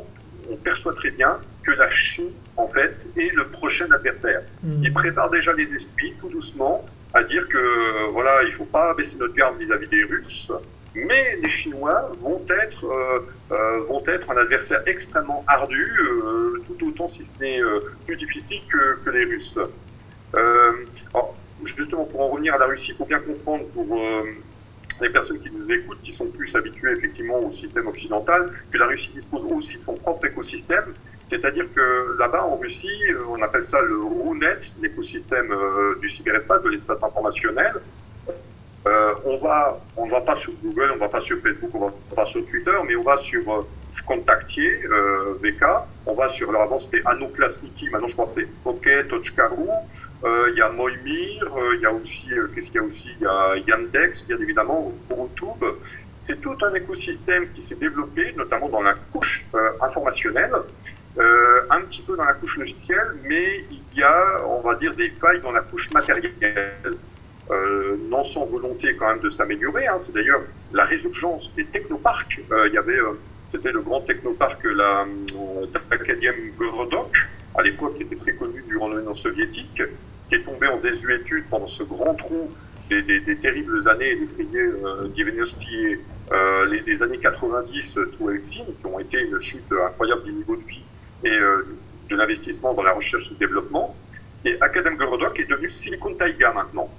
[0.49, 4.41] on perçoit très bien que la Chine, en fait, est le prochain adversaire.
[4.63, 4.83] Mmh.
[4.83, 9.17] Ils préparent déjà les esprits, tout doucement, à dire que voilà, il faut pas baisser
[9.17, 10.51] notre garde vis-à-vis des Russes,
[10.95, 13.19] mais les Chinois vont être euh,
[13.51, 17.59] euh, vont être un adversaire extrêmement ardu, euh, tout autant si ce n'est
[18.05, 19.59] plus difficile que, que les Russes.
[20.33, 23.85] Alors, justement, pour en revenir à la Russie, il faut bien comprendre pour
[25.01, 28.87] les personnes qui nous écoutent, qui sont plus habituées effectivement au système occidental, que la
[28.87, 30.93] Russie dispose aussi de son propre écosystème
[31.29, 35.51] c'est-à-dire que là-bas, en Russie, on appelle ça le RUNET, l'écosystème
[35.99, 37.73] du cyberespace, de l'espace informationnel.
[38.85, 41.93] Euh, on va, on va pas sur Google, on va pas sur Facebook, on va
[42.15, 43.61] pas sur Twitter, mais on va sur euh,
[44.05, 45.63] Contactier, euh, VK,
[46.05, 49.67] on va sur, alors avant c'était Anoklasniki, maintenant je pense c'est Pocket, Tochkaru,
[50.25, 53.09] il y a Moimir, il y a aussi, qu'est-ce qu'il y a aussi?
[53.19, 55.65] Il y a Yandex, bien évidemment, YouTube.
[56.19, 59.43] C'est tout un écosystème qui s'est développé, notamment dans la couche
[59.81, 60.53] informationnelle,
[61.17, 64.95] euh, un petit peu dans la couche logicielle, mais il y a, on va dire,
[64.95, 66.33] des failles dans la couche matérielle.
[67.51, 69.87] Euh, non sans volonté quand même de s'améliorer.
[69.87, 69.97] Hein.
[69.99, 70.41] C'est d'ailleurs
[70.71, 72.39] la résurgence des technoparcs.
[72.51, 73.19] Euh, il y avait, euh,
[73.51, 75.05] c'était le grand technoparc la
[75.91, 77.11] l'Académie Gorodok,
[77.55, 79.81] à l'époque qui était très connu durant l'Union soviétique,
[80.29, 82.49] qui est tombé en désuétude pendant ce grand trou
[82.89, 85.09] des, des, des terribles années des euh,
[86.31, 90.55] euh, les, les, années 90 sous Helsinki, qui ont été une chute incroyable du niveau
[90.55, 90.83] de vie
[91.23, 91.65] et euh,
[92.09, 93.95] de l'investissement dans la recherche et le développement.
[94.45, 96.89] Et Academ Gorodok est devenu Silicon Taiga maintenant.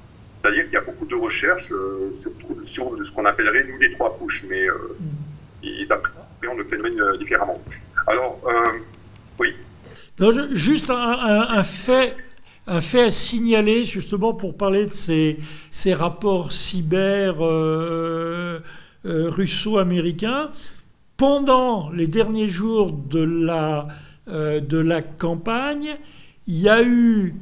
[0.45, 2.33] C'est-à-dire qu'il y a beaucoup de recherches euh, sur,
[2.65, 4.95] sur, ce qu'on appellerait nous les trois couches, mais euh,
[5.63, 7.59] ils appréhendent le phénomène euh, différemment.
[8.07, 8.39] Alors,
[9.39, 9.55] oui.
[10.21, 12.15] Non, juste un, un, un, fait.
[12.67, 15.39] Un fait à signaler justement pour parler de ces,
[15.71, 17.37] ces rapports cyber
[19.05, 20.51] russo-américains.
[21.17, 23.89] Pendant les derniers jours de la
[24.27, 25.99] euh, de la campagne,
[26.47, 27.35] il y a eu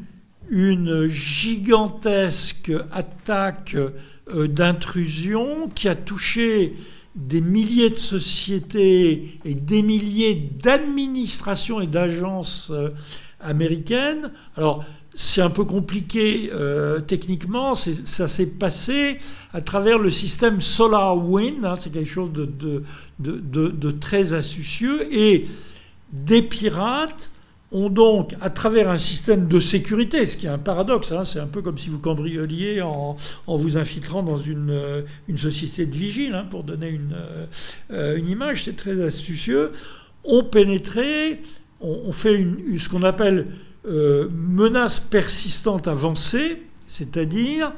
[0.49, 6.75] une gigantesque attaque euh, d'intrusion qui a touché
[7.15, 12.91] des milliers de sociétés et des milliers d'administrations et d'agences euh,
[13.41, 14.33] américaines.
[14.57, 14.85] Alors,
[15.15, 16.51] c'est un peu compliqué
[17.07, 19.19] techniquement, ça s'est passé
[19.53, 22.83] à travers le système SolarWind, hein, c'est quelque chose de,
[23.19, 25.47] de, très astucieux, et
[26.15, 27.31] des pirates
[27.73, 31.41] ont donc, à travers un système de sécurité, ce qui est un paradoxe, hein, c'est
[31.41, 33.17] un peu comme si vous cambrioliez en,
[33.47, 37.17] vous infiltrant dans une, euh, une société de vigile, hein, pour donner une,
[37.93, 39.73] euh, une image, c'est très astucieux,
[40.25, 41.41] ont pénétré,
[41.81, 42.47] ont, fait
[42.79, 43.47] ce qu'on appelle
[43.87, 47.73] euh, menace persistante avancée, c'est-à-dire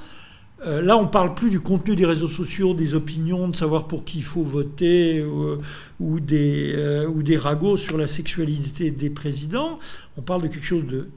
[0.66, 4.04] euh, là, on parle plus du contenu des réseaux sociaux, des opinions, de savoir pour
[4.04, 5.58] qui il faut voter euh,
[6.00, 9.78] ou, des, euh, des ragots sur la sexualité des présidents.
[10.16, 11.08] On parle de quelque chose de,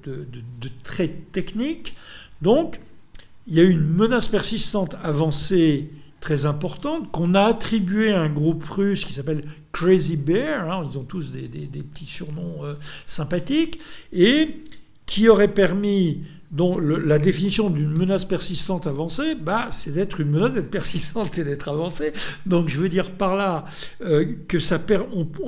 [0.83, 1.95] très technique.
[2.41, 2.79] Donc,
[3.47, 5.89] il y a une menace persistante avancée
[6.19, 10.69] très importante qu'on a attribuée à un groupe russe qui s'appelle Crazy Bear.
[10.69, 12.63] Hein, ils ont tous des, des petits surnoms
[13.05, 13.79] sympathiques
[14.11, 14.63] et
[15.05, 20.53] qui aurait permis dont la définition d'une menace persistante avancée, bah, c'est d'être une menace
[20.53, 22.13] d'être persistante et d'être avancée.
[22.45, 23.65] Donc je veux dire par là
[24.01, 24.79] euh, que ça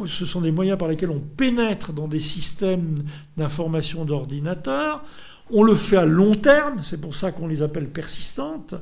[0.07, 2.95] ce sont des moyens par lesquels on pénètre dans des systèmes
[3.37, 5.03] d'information d'ordinateur.
[5.51, 8.75] On le fait à long terme, c'est pour ça qu'on les appelle persistantes.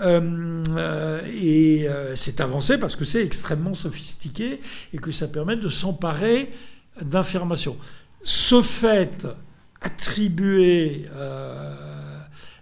[0.00, 4.60] Euh, euh, et c'est avancé parce que c'est extrêmement sophistiqué
[4.94, 6.50] et que ça permet de s'emparer
[7.02, 7.76] d'informations.
[8.22, 9.26] Ce fait
[9.80, 12.20] attribué euh,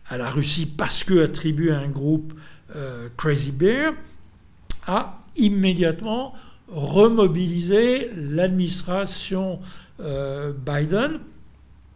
[0.08, 2.32] à la Russie parce que attribué à un groupe
[2.76, 3.94] euh, Crazy Bear,
[4.86, 6.34] a immédiatement
[6.68, 9.60] remobilisé l'administration
[10.00, 11.20] euh, Biden.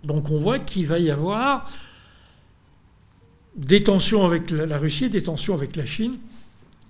[0.04, 1.70] Donc on voit qu'il va y avoir
[3.54, 6.16] des tensions avec la, Russie des tensions avec la Chine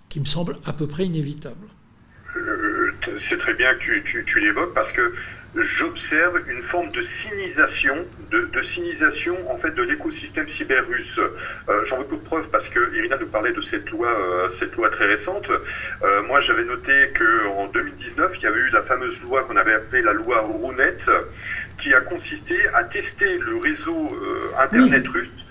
[0.09, 1.67] qui me semblent à peu près inévitables.
[3.19, 5.13] C'est très bien que tu l'évoques parce que
[5.55, 11.19] j'observe une forme de cynisation, de, de cynisation en fait de l'écosystème cyber russe.
[11.69, 14.75] Euh, J'en veux pour preuve parce que Irina nous parlait de cette loi, euh, cette
[14.77, 15.51] loi très récente.
[15.51, 19.57] Euh, moi, j'avais noté que en 2019, il y avait eu la fameuse loi qu'on
[19.57, 20.97] avait appelée la loi Rounet,
[21.77, 24.17] qui a consisté à tester le réseau
[24.59, 25.47] internet russe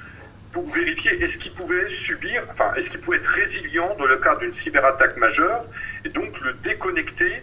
[0.52, 4.36] pour vérifier est-ce qu'il pouvait subir, enfin, est-ce qu'il pouvait être résilient dans le cas
[4.36, 5.64] d'une cyberattaque majeure
[6.04, 7.42] et donc le déconnecter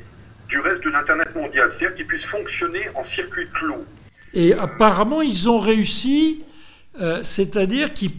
[0.49, 3.85] du reste de l'Internet mondial, c'est-à-dire qu'il puisse fonctionner en circuit clos.
[4.35, 6.43] Et apparemment, ils ont réussi,
[7.01, 8.13] euh, c'est-à-dire qu'ils,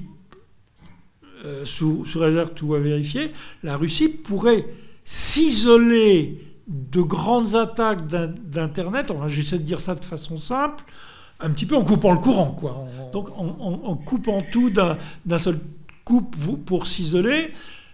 [1.46, 3.32] euh, sous, sous réserve tout à vérifier,
[3.64, 4.66] la Russie pourrait
[5.04, 10.84] s'isoler de grandes attaques d'Internet, enfin, j'essaie de dire ça de façon simple,
[11.40, 12.86] un petit peu en coupant le courant, quoi.
[13.12, 15.58] Donc en, en, en coupant tout d'un seul
[16.04, 17.52] coup pour, pour s'isoler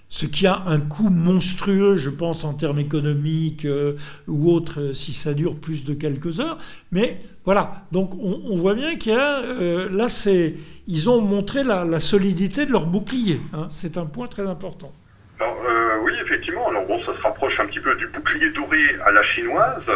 [0.09, 3.95] ce qui a un coût monstrueux, je pense, en termes économiques euh,
[4.27, 6.57] ou autres, euh, si ça dure plus de quelques heures.
[6.91, 10.05] Mais voilà, donc on, voit bien qu'il y a, euh, là,
[10.87, 13.39] ils ont montré la, solidité de leur bouclier.
[13.53, 13.67] Hein.
[13.69, 14.91] C'est un point très important.
[15.39, 15.57] Alors,
[16.03, 16.69] oui, effectivement.
[16.69, 19.91] Alors bon, ça se rapproche un petit peu du bouclier doré à la chinoise.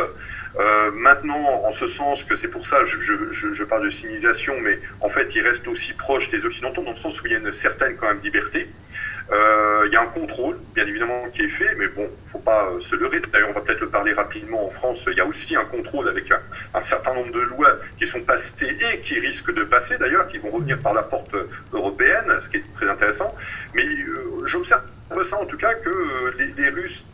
[0.94, 5.08] Maintenant, en ce sens que c'est pour ça je, je, parle de civilisation, mais en
[5.08, 7.54] fait, il reste aussi proche des Occidentaux dans le sens où il y a une
[7.54, 8.68] certaine quand même liberté.
[9.32, 12.72] Euh, il y a un contrôle, bien évidemment, qui est fait, mais bon, faut pas
[12.80, 13.22] se leurrer.
[13.32, 14.66] D'ailleurs, on va peut-être le parler rapidement.
[14.66, 16.32] En France, il y a aussi un contrôle avec
[16.74, 20.40] un, certain nombre de lois qui sont passées et qui risquent de passer, d'ailleurs, qui
[20.40, 21.36] vont revenir par la porte
[21.74, 23.36] européenne, ce qui est très intéressant.
[23.76, 24.82] Mais euh, j'observe
[25.26, 27.06] ça, en tout cas, que euh, les, Russes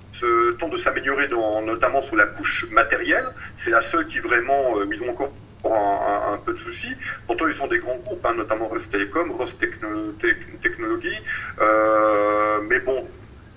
[0.60, 3.26] tentent de s'améliorer, notamment sur la couche matérielle.
[3.54, 5.34] C'est la seule qui vraiment, euh, ont encore
[5.74, 6.96] un, peu de soucis.
[7.28, 11.18] Pourtant, ils sont des grands groupes, hein, notamment Rostélécom, Rostechnologie.
[11.60, 13.08] Euh, mais bon,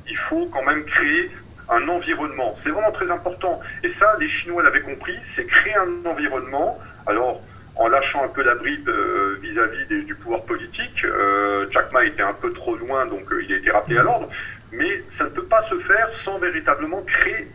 [0.09, 1.31] il faut quand même créer
[1.69, 2.55] un environnement.
[2.57, 3.61] C'est vraiment très important.
[3.83, 6.79] Et ça, les Chinois l'avaient compris, c'est créer un environnement.
[7.07, 7.43] Alors,
[7.77, 12.05] en lâchant un peu la bride euh, vis-à-vis -vis du pouvoir politique, euh, Jack Ma
[12.05, 14.29] était un peu trop loin, donc il a été rappelé à l'ordre.
[14.73, 17.49] Mais ça ne peut pas se faire sans véritablement créer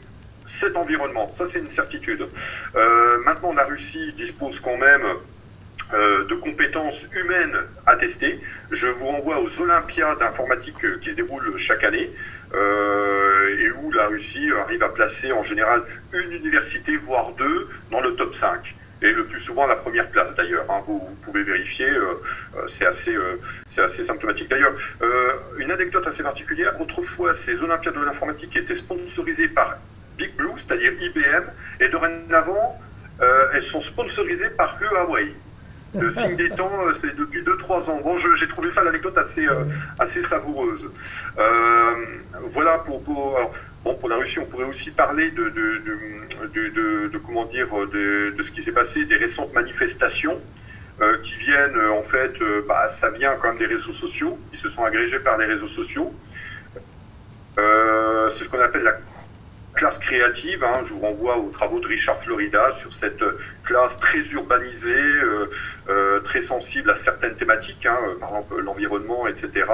[0.47, 1.31] cet environnement.
[1.31, 2.27] Ça, c'est une certitude.
[2.75, 5.03] Euh, maintenant, la Russie dispose quand même
[5.93, 8.39] euh, de compétences humaines à tester.
[8.71, 12.11] Je vous renvoie aux Olympiades informatiques qui se déroulent chaque année
[12.53, 15.83] euh, et où la Russie arrive à placer en général
[16.13, 20.33] une université, voire deux, dans le top 5 et le plus souvent la première place
[20.35, 20.65] d'ailleurs.
[20.69, 22.15] Hein, vous, pouvez vérifier, euh,
[22.69, 23.39] c'est assez, euh,
[23.77, 24.49] assez symptomatique.
[24.49, 26.79] D'ailleurs, euh, une anecdote assez particulière.
[26.79, 29.77] Autrefois, ces Olympiades de l'informatique étaient sponsorisées par
[30.17, 31.43] Big Blue, c'est-à-dire IBM,
[31.79, 32.79] et dorénavant,
[33.53, 35.33] elles sont sponsorisées par Huawei.
[35.93, 38.01] Le signe des temps, c'est depuis 2-3 ans.
[38.03, 39.47] Bon, j'ai trouvé ça l'anecdote assez,
[39.99, 40.89] assez savoureuse.
[42.49, 43.03] voilà pour.
[43.03, 43.53] pour alors,
[43.83, 48.51] Bon, pour la Russie, on pourrait aussi parler de, de, de, comment dire, de, ce
[48.51, 50.39] qui s'est passé, des récentes manifestations
[51.01, 54.39] euh, qui viennent, euh, en fait, euh, bah, ça vient quand même des réseaux sociaux.
[54.53, 56.13] Ils se sont agrégés par les réseaux sociaux.
[57.59, 58.93] Euh, c'est ce qu'on appelle la
[59.75, 60.63] classe créative.
[60.63, 60.83] Hein.
[60.87, 63.23] Je vous renvoie aux travaux de Richard Florida sur cette
[63.63, 64.93] classe très urbanisée,
[65.89, 69.65] euh, très sensible à certaines thématiques, hein, par exemple l'environnement, etc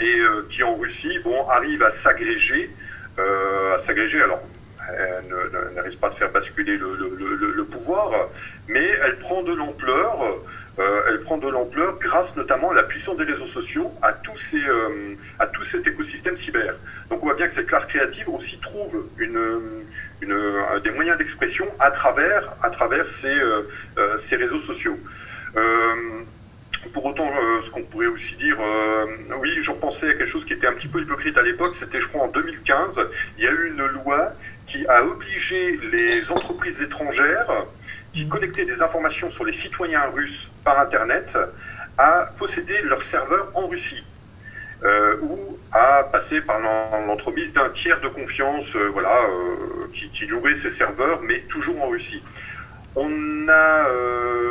[0.00, 2.70] et euh, qui en Russie bon, arrive à s'agréger,
[3.18, 4.22] euh, à s'agréger.
[4.22, 4.42] Alors,
[4.88, 8.28] elle n'arrive pas à faire basculer le, le, le, le, pouvoir,
[8.68, 10.38] mais elle prend de l'ampleur.
[10.78, 15.46] Euh, elle prend de l'ampleur grâce notamment à la puissance des réseaux sociaux, euh, à
[15.46, 16.74] tout cet écosystème cyber.
[17.08, 19.38] Donc on voit bien que cette classe créative aussi trouve une,
[20.20, 22.56] des moyens d'expression à travers,
[23.06, 24.98] ces, euh, ces réseaux sociaux.
[26.92, 29.06] Pour autant, euh, ce qu'on pourrait aussi dire, euh,
[29.38, 32.00] oui, j'en pensais à quelque chose qui était un petit peu hypocrite à l'époque, c'était
[32.00, 33.00] je crois en 2015,
[33.38, 34.32] il y a eu une loi
[34.66, 37.66] qui a obligé les entreprises étrangères
[38.16, 41.36] qui connectaient des informations sur les citoyens russes par Internet
[41.98, 44.02] à posséder leurs serveurs en Russie.
[44.84, 46.60] Euh, ou à passer par
[47.06, 51.88] l'entremise d'un tiers de confiance euh, voilà, euh, qui, louerait ces serveurs, mais toujours en
[51.88, 52.22] Russie.
[52.94, 53.88] On a,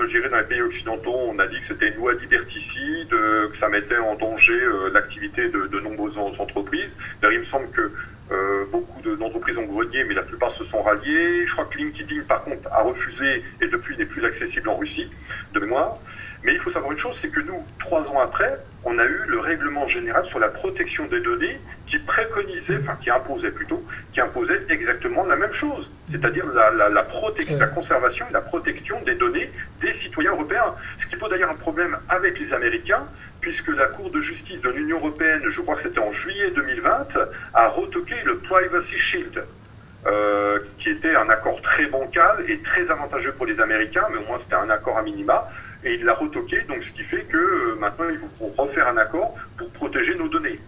[0.08, 3.70] j'irai dans les pays occidentaux, on a dit que c'était une loi liberticide, que ça
[3.70, 4.60] mettait en danger
[4.94, 6.96] l'activité de, de, nombreuses entreprises.
[7.22, 7.92] D'ailleurs, il me semble que
[8.32, 11.46] euh, beaucoup d'entreprises ont grenié, mais la plupart se sont ralliées.
[11.46, 15.10] Je crois que LinkedIn, par contre, a refusé et depuis n'est plus accessible en Russie,
[15.54, 16.00] de mémoire.
[16.46, 19.24] Mais il faut savoir une chose, c'est que nous, trois ans après, on a eu
[19.26, 24.22] le règlement général sur la protection des données qui préconisait, enfin qui imposait plutôt, qui
[24.22, 29.02] imposait exactement la même chose, c'est-à-dire la, la, la, protection, la conservation et la protection
[29.02, 29.50] des données
[29.82, 30.76] des citoyens européens.
[31.00, 33.08] Ce qui pose d'ailleurs un problème avec les Américains,
[33.42, 37.18] puisque la Cour de justice de l'Union européenne, je crois que c'était en juillet 2020,
[37.56, 39.44] a retoqué le Privacy Shield.
[40.78, 44.38] qui était un accord très bancal et très avantageux pour les Américains, mais au moins
[44.38, 45.50] c'était un accord à minima.
[45.86, 49.36] Et il l'a retoqué, donc ce qui fait que maintenant il faut refaire un accord
[49.58, 50.60] pour protéger nos données.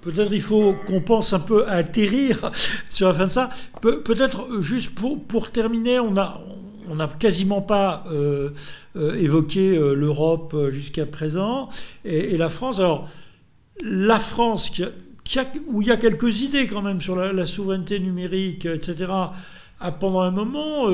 [0.00, 2.50] Peut-être il faut qu'on pense un peu à atterrir
[2.88, 3.50] sur la fin de ça.
[3.82, 6.40] peut-être juste pour, pour terminer, on a,
[6.90, 8.50] on n'a quasiment pas euh,
[8.96, 11.68] euh, évoqué euh, l'Europe jusqu'à présent
[12.04, 12.80] et, la France.
[12.80, 13.08] Alors,
[13.82, 14.72] la France,
[15.68, 19.10] où il y a quelques idées quand même sur la, souveraineté numérique, etc.,
[19.82, 20.88] a pendant un moment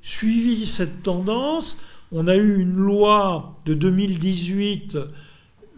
[0.00, 1.76] suivi cette tendance.
[2.12, 4.98] On a eu une loi de 2018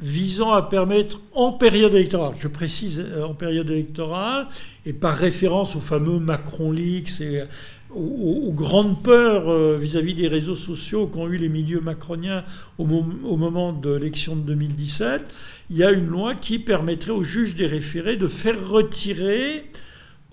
[0.01, 4.47] visant à permettre en période électorale, je précise en période électorale,
[4.85, 7.45] et par référence au fameux Macron Leaks et
[7.91, 12.43] aux, grandes peurs euh, vis-à-vis des réseaux sociaux qu'ont eu les milieux macroniens
[12.79, 15.25] au, moment de l'élection de 2017,
[15.71, 19.65] il y a une loi qui permettrait aux juges des référés de faire retirer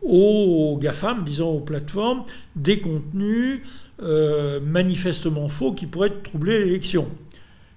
[0.01, 2.23] aux GAFAM, disons aux plateformes,
[2.55, 3.61] des contenus
[4.01, 7.07] euh, manifestement faux qui pourraient troubler l'élection.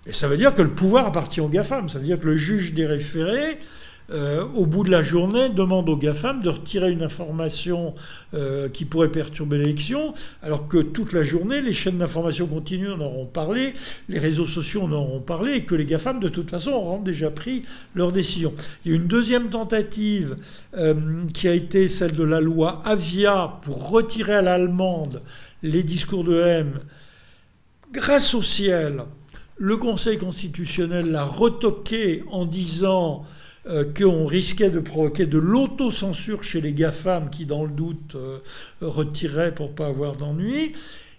[0.06, 2.36] Et ça veut dire que le pouvoir appartient aux GAFAM, ça veut dire que le
[2.36, 3.58] juge des référés
[4.10, 7.94] euh, au bout de la journée, demande aux GAFAM de retirer une information
[8.34, 13.00] euh, qui pourrait perturber l'élection, alors que toute la journée, les chaînes d'information continue en
[13.00, 13.74] auront parlé,
[14.08, 17.30] les réseaux sociaux en auront parlé, et que les GAFAM, de toute façon, auront déjà
[17.30, 17.64] pris
[17.96, 18.54] leur décision.
[18.84, 20.36] Il y a une deuxième tentative
[21.32, 25.22] qui a été celle de la loi Avia pour retirer à l'allemande
[25.62, 26.80] les discours de haine.
[27.92, 29.04] Grâce au ciel,
[29.56, 33.24] le Conseil constitutionnel l'a retoqué en disant
[33.68, 38.38] euh, qu'on risquait de provoquer de l'autocensure chez les GAFAM qui, dans le doute, euh,
[38.80, 40.74] retiraient pour pas avoir d'ennui.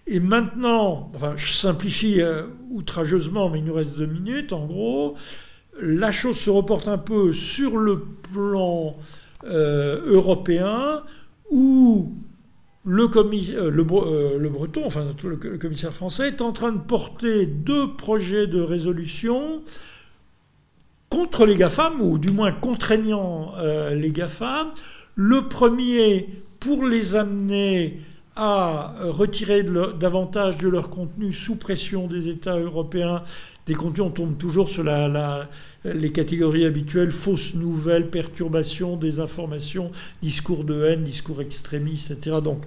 [0.06, 5.16] Et maintenant, enfin, je simplifie euh, outrageusement, mais il nous reste deux minutes, en gros,
[5.80, 8.00] la chose se reporte un peu sur le
[8.32, 8.96] plan
[9.44, 11.02] européen
[11.50, 12.12] où
[12.88, 18.60] le, le, breton, enfin le, commissaire français, est en train de porter deux projets de
[18.60, 19.62] résolution
[21.10, 24.68] contre les GAFAM, ou du moins contraignant euh, les GAFAM.
[25.14, 26.28] Le premier,
[26.60, 28.00] pour les amener
[28.38, 29.64] à retirer
[29.98, 33.24] davantage de leur contenu sous pression des États européens.
[33.66, 34.84] Des contenus, on tombe toujours sur
[35.84, 39.90] les catégories habituelles, fausses nouvelles, perturbations, désinformation,
[40.22, 42.36] discours de haine, discours extrémistes, etc.
[42.42, 42.62] Donc,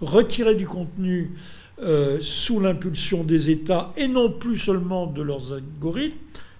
[0.00, 1.32] retirer du contenu
[1.80, 6.16] euh, sous l'impulsion des États et non plus seulement de leurs algorithmes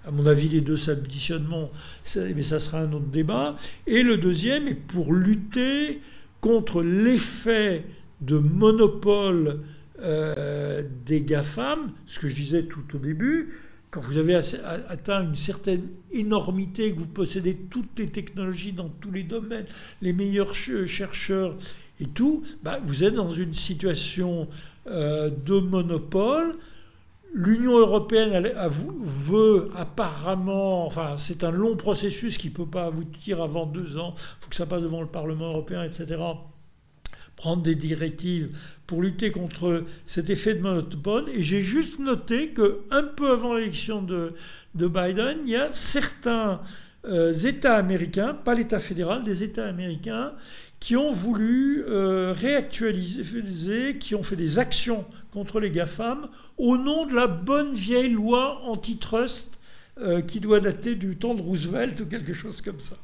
[0.09, 1.47] à mon avis, les deux s'additionnent,
[2.17, 3.57] mais ça sera un autre débat.
[3.87, 6.01] Et le deuxième est pour lutter
[6.41, 7.85] contre l'effet
[8.23, 9.61] de monopole
[10.01, 13.59] euh, des GAFAM, ce que je disais tout au début,
[13.91, 19.11] quand vous avez atteint une certaine énormité, que vous possédez toutes les technologies dans tous
[19.11, 19.67] les domaines,
[20.01, 21.57] les meilleurs chercheurs
[22.01, 24.49] et tout, bah, vous êtes dans une situation
[24.87, 26.55] euh, de monopole
[27.35, 28.51] L'Union européenne
[29.01, 34.15] veut apparemment, enfin c'est un long processus qui ne peut pas aboutir avant deux ans,
[34.17, 36.19] il faut que ça passe devant le Parlement européen, etc.,
[37.37, 38.57] prendre des directives
[38.87, 41.29] pour lutter contre cet effet de monopole.
[41.29, 44.33] Et j'ai juste noté qu'un peu avant l'élection de,
[44.75, 46.61] Biden, il y a certains
[47.05, 50.33] euh, États américains, pas l'État fédéral, des États américains,
[50.81, 57.07] qui ont voulu euh, réactualiser, qui ont fait des actions contre les GAFAM au nom
[57.07, 59.59] de la bonne vieille loi antitrust
[60.01, 62.95] euh, qui doit dater du temps de Roosevelt ou quelque chose comme ça.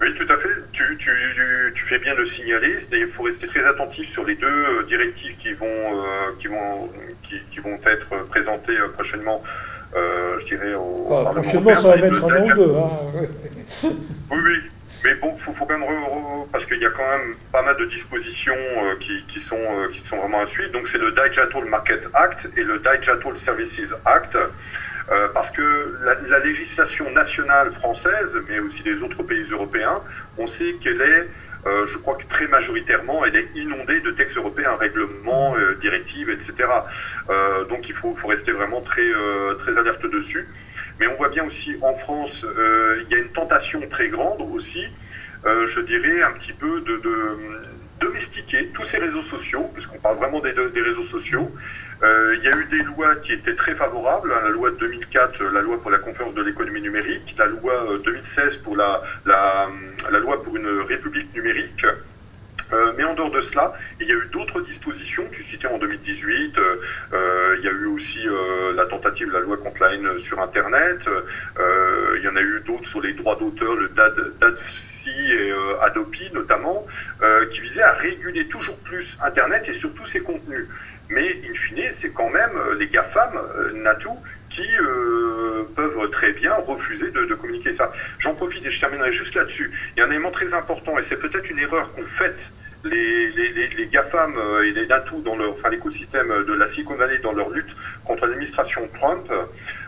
[0.00, 0.48] Oui, tout à fait.
[0.72, 1.10] Tu, tu,
[1.74, 2.78] tu fais bien de le signaler.
[2.92, 6.02] Il faut rester très attentif sur les deux euh, directives qui vont,
[6.38, 6.88] qui vont,
[7.22, 9.42] qui, vont être présentées prochainement
[9.92, 12.74] je dirais, au ah, Prochainement, ça va mettre un an ou deux.
[12.76, 13.90] Hein.
[14.30, 14.70] oui, oui.
[15.02, 15.84] Mais bon, il faut, quand même
[16.52, 20.00] parce qu'il y a quand même pas mal de dispositions euh, qui, sont, euh, qui
[20.00, 20.72] sont vraiment à suivre.
[20.72, 24.36] Donc c'est le Digital Market Act et le Digital Services Act.
[24.36, 25.96] Euh, parce que
[26.28, 30.02] la, législation nationale française, mais aussi des autres pays européens,
[30.38, 31.28] on sait qu'elle est,
[31.64, 36.54] je crois que très majoritairement, elle est inondée de textes européens, règlements, directives, etc.
[37.68, 39.10] donc il faut, faut, rester vraiment très,
[39.58, 40.46] très alerte dessus.
[41.00, 44.42] Mais on voit bien aussi en France, euh, il y a une tentation très grande
[44.52, 44.86] aussi,
[45.46, 47.00] euh, je dirais un petit peu de,
[48.00, 51.50] domestiquer tous ces réseaux sociaux, puisqu'on parle vraiment des, réseaux sociaux.
[52.02, 54.76] Euh, il y a eu des lois qui étaient très favorables, hein, la loi de
[54.76, 59.02] 2004, la loi pour la conférence de l'économie numérique, la loi 2016 pour la,
[60.18, 61.84] loi pour une république numérique.
[62.72, 65.24] Euh, mais en dehors de cela, il y a eu d'autres dispositions.
[65.32, 68.20] Tu citais en 2018, euh, il y a eu aussi
[68.74, 71.08] la tentative de la loi contre la haine sur Internet.
[71.58, 74.32] il y en a eu d'autres sur les droits d'auteur, le DAD,
[75.06, 75.52] et
[75.82, 76.86] Adopi notamment,
[77.50, 80.66] qui visaient à réguler toujours plus Internet et surtout ses contenus.
[81.08, 83.40] Mais in fine, c'est quand même les GAFAM,
[83.74, 84.16] Natou,
[84.50, 87.92] qui euh, peuvent très bien refuser de, communiquer ça.
[88.18, 89.70] J'en profite et je terminerai juste là-dessus.
[89.96, 92.52] Il y a un élément très important, et c'est peut-être une erreur qu'ont faite
[92.84, 97.18] les, les, GAFAM euh, et les NATU dans leur, enfin l'écosystème de la Silicon Valley
[97.18, 97.74] dans leur lutte
[98.04, 99.30] contre l'administration Trump,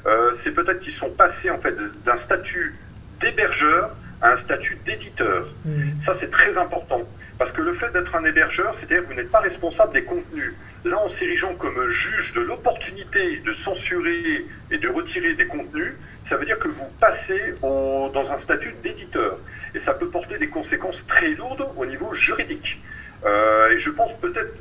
[0.06, 1.74] euh, c'est peut-être qu'ils sont passés en fait
[2.05, 2.74] d'un statut
[3.20, 5.48] d'hébergeur à un statut d'éditeur.
[5.64, 5.98] Mmh.
[5.98, 7.02] Ça, c'est très important.
[7.39, 10.55] Parce que le fait d'être un hébergeur, c'est-à-dire que vous n'êtes pas responsable des contenus.
[10.85, 15.94] Là, en s'érigeant comme juge de l'opportunité de censurer et de retirer des contenus,
[16.24, 19.39] ça veut dire que vous passez dans un statut d'éditeur.
[19.74, 22.82] Et ça peut porter des conséquences très lourdes au niveau juridique.
[23.24, 24.55] Euh, et je pense peut-être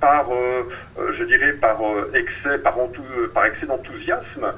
[0.00, 0.68] par, euh,
[0.98, 1.80] euh, je dirais, par
[2.14, 2.76] excès, par,
[3.44, 4.54] excès d'enthousiasme,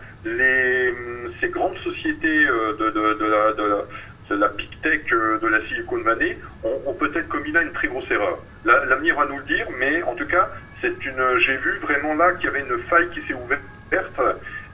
[1.27, 3.87] ces grandes sociétés de, de,
[4.31, 8.11] de la big tech de la Silicon Valley ont, peut-être commis là une très grosse
[8.11, 8.39] erreur.
[8.65, 12.33] L'avenir va nous le dire, mais en tout cas, c'est une, j'ai vu vraiment là
[12.33, 14.21] qu'il y avait une faille qui s'est ouverte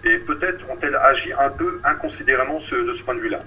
[0.04, 3.40] et peut-être ont-elles agi un peu inconsidérément de ce point de vue-là.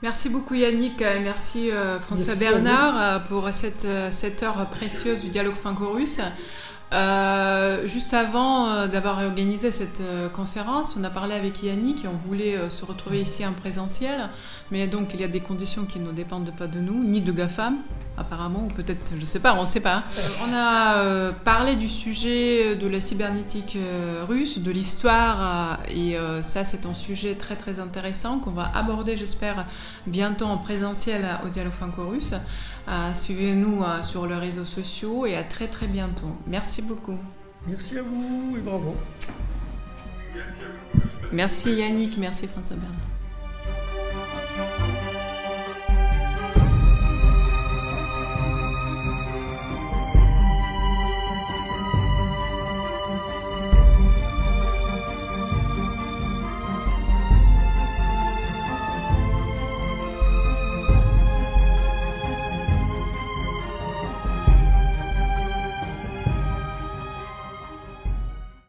[0.00, 5.56] Merci beaucoup Yannick, euh, merci euh, François Bernard pour cette, cette heure précieuse du dialogue
[5.56, 6.20] franco-russe.
[6.92, 12.08] Euh, juste avant euh, d'avoir organisé cette euh, conférence, on a parlé avec Yannick et
[12.08, 14.30] on voulait se retrouver ici en présentiel,
[14.70, 17.32] mais donc il y a des conditions qui ne dépendent pas de nous, ni de
[17.32, 17.76] GAFAM
[18.16, 20.02] apparemment, ou peut-être, je ne sais pas, on ne sait pas.
[20.44, 23.78] on a parlé du sujet de la cybernétique
[24.28, 29.66] russe, de l'histoire, et ça c'est un sujet très très intéressant qu'on va aborder, j'espère,
[30.08, 32.34] bientôt en présentiel au Dialogue franco-russe.
[32.88, 36.34] Euh, suivez-nous euh, sur les réseaux sociaux et à très très bientôt.
[36.46, 37.18] Merci beaucoup.
[37.66, 38.96] Merci à vous et bravo.
[41.32, 43.07] Merci Yannick, merci François Bernard.